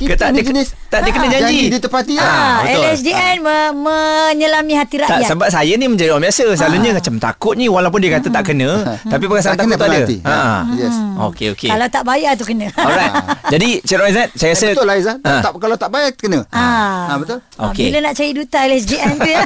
Kita 0.01 0.17
tak 0.17 0.29
ada 0.33 0.41
jenis 0.41 0.73
tak 0.89 1.05
ada 1.05 1.09
kena 1.13 1.27
ah, 1.29 1.33
janji? 1.37 1.69
janji 1.69 1.73
dia 1.77 1.81
tepati 1.85 2.15
ha, 2.17 2.25
lah. 2.25 2.33
ah, 2.33 2.57
ah 2.65 2.81
LSDN 2.81 3.37
ha. 3.45 3.57
menyelami 3.77 4.73
hati 4.73 4.97
rakyat. 5.05 5.21
tak, 5.21 5.29
sebab 5.29 5.49
saya 5.53 5.73
ni 5.77 5.85
menjadi 5.85 6.17
orang 6.17 6.25
biasa. 6.25 6.45
Selalunya 6.57 6.91
ha. 6.93 6.97
macam 6.97 7.15
takut 7.21 7.55
ni 7.61 7.69
walaupun 7.69 8.01
dia 8.01 8.17
kata 8.17 8.29
tak 8.33 8.45
kena 8.49 8.69
tapi 9.13 9.25
perasaan 9.29 9.61
tak 9.61 9.69
takut 9.69 9.77
tak 9.77 9.89
ada. 9.93 10.17
ha. 10.25 10.65
yes. 10.81 10.97
Hmm. 10.97 11.29
ok 11.29 11.41
ok 11.53 11.63
kalau 11.69 11.87
tak 11.93 12.03
bayar 12.09 12.33
tu 12.41 12.45
kena. 12.49 12.73
Alright. 12.73 13.13
Jadi 13.53 13.69
Cik 13.85 13.97
Rok 14.01 14.09
saya 14.33 14.51
rasa 14.57 14.65
eh, 14.65 14.73
betul 14.73 14.87
lah 14.89 14.97
Izzat 14.97 15.17
kalau 15.61 15.77
tak 15.77 15.91
bayar 15.93 16.11
kena. 16.17 16.41
Ha. 16.57 17.13
betul? 17.21 17.39
Bila 17.77 17.99
nak 18.01 18.13
cari 18.17 18.33
duta 18.33 18.59
LSDN 18.65 19.13
tu 19.21 19.29
ya? 19.29 19.45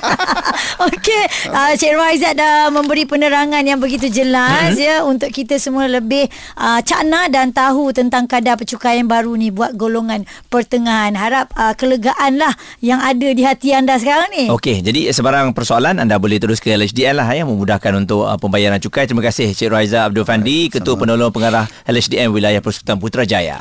Okey, 0.89 1.25
uh, 1.53 1.73
Cik 1.77 1.93
Raizat 1.97 2.35
dah 2.39 2.73
memberi 2.73 3.05
penerangan 3.05 3.61
yang 3.65 3.79
begitu 3.79 4.09
jelas 4.09 4.77
hmm. 4.77 4.83
ya 4.83 4.97
untuk 5.05 5.29
kita 5.29 5.61
semua 5.61 5.85
lebih 5.89 6.29
uh, 6.57 6.81
cakna 6.81 7.29
dan 7.29 7.53
tahu 7.53 7.93
tentang 7.93 8.25
kadar 8.25 8.57
percukaian 8.57 9.05
baru 9.05 9.37
ni 9.37 9.53
buat 9.53 9.77
golongan 9.77 10.25
pertengahan. 10.49 11.13
Harap 11.13 11.53
uh, 11.57 11.77
kelegaan 11.77 12.41
lah 12.41 12.53
yang 12.81 13.01
ada 13.03 13.29
di 13.33 13.43
hati 13.45 13.77
anda 13.77 13.99
sekarang 14.01 14.33
ni. 14.33 14.45
Okey, 14.49 14.81
jadi 14.81 15.13
sebarang 15.13 15.53
persoalan 15.53 16.01
anda 16.01 16.17
boleh 16.17 16.41
terus 16.41 16.59
ke 16.63 16.73
LHDN 16.73 17.21
lah 17.21 17.29
ya 17.33 17.45
memudahkan 17.45 17.93
untuk 17.99 18.25
uh, 18.25 18.39
pembayaran 18.41 18.81
cukai. 18.81 19.05
Terima 19.05 19.25
kasih 19.25 19.53
Cik 19.53 19.69
Raiza 19.69 20.09
Abdul 20.09 20.25
Fandi, 20.25 20.73
Ketua 20.73 20.97
Penolong 20.97 21.35
Pengarah 21.35 21.69
LHDN 21.85 22.33
Wilayah 22.33 22.65
Persekutuan 22.65 22.99
Putrajaya. 23.03 23.61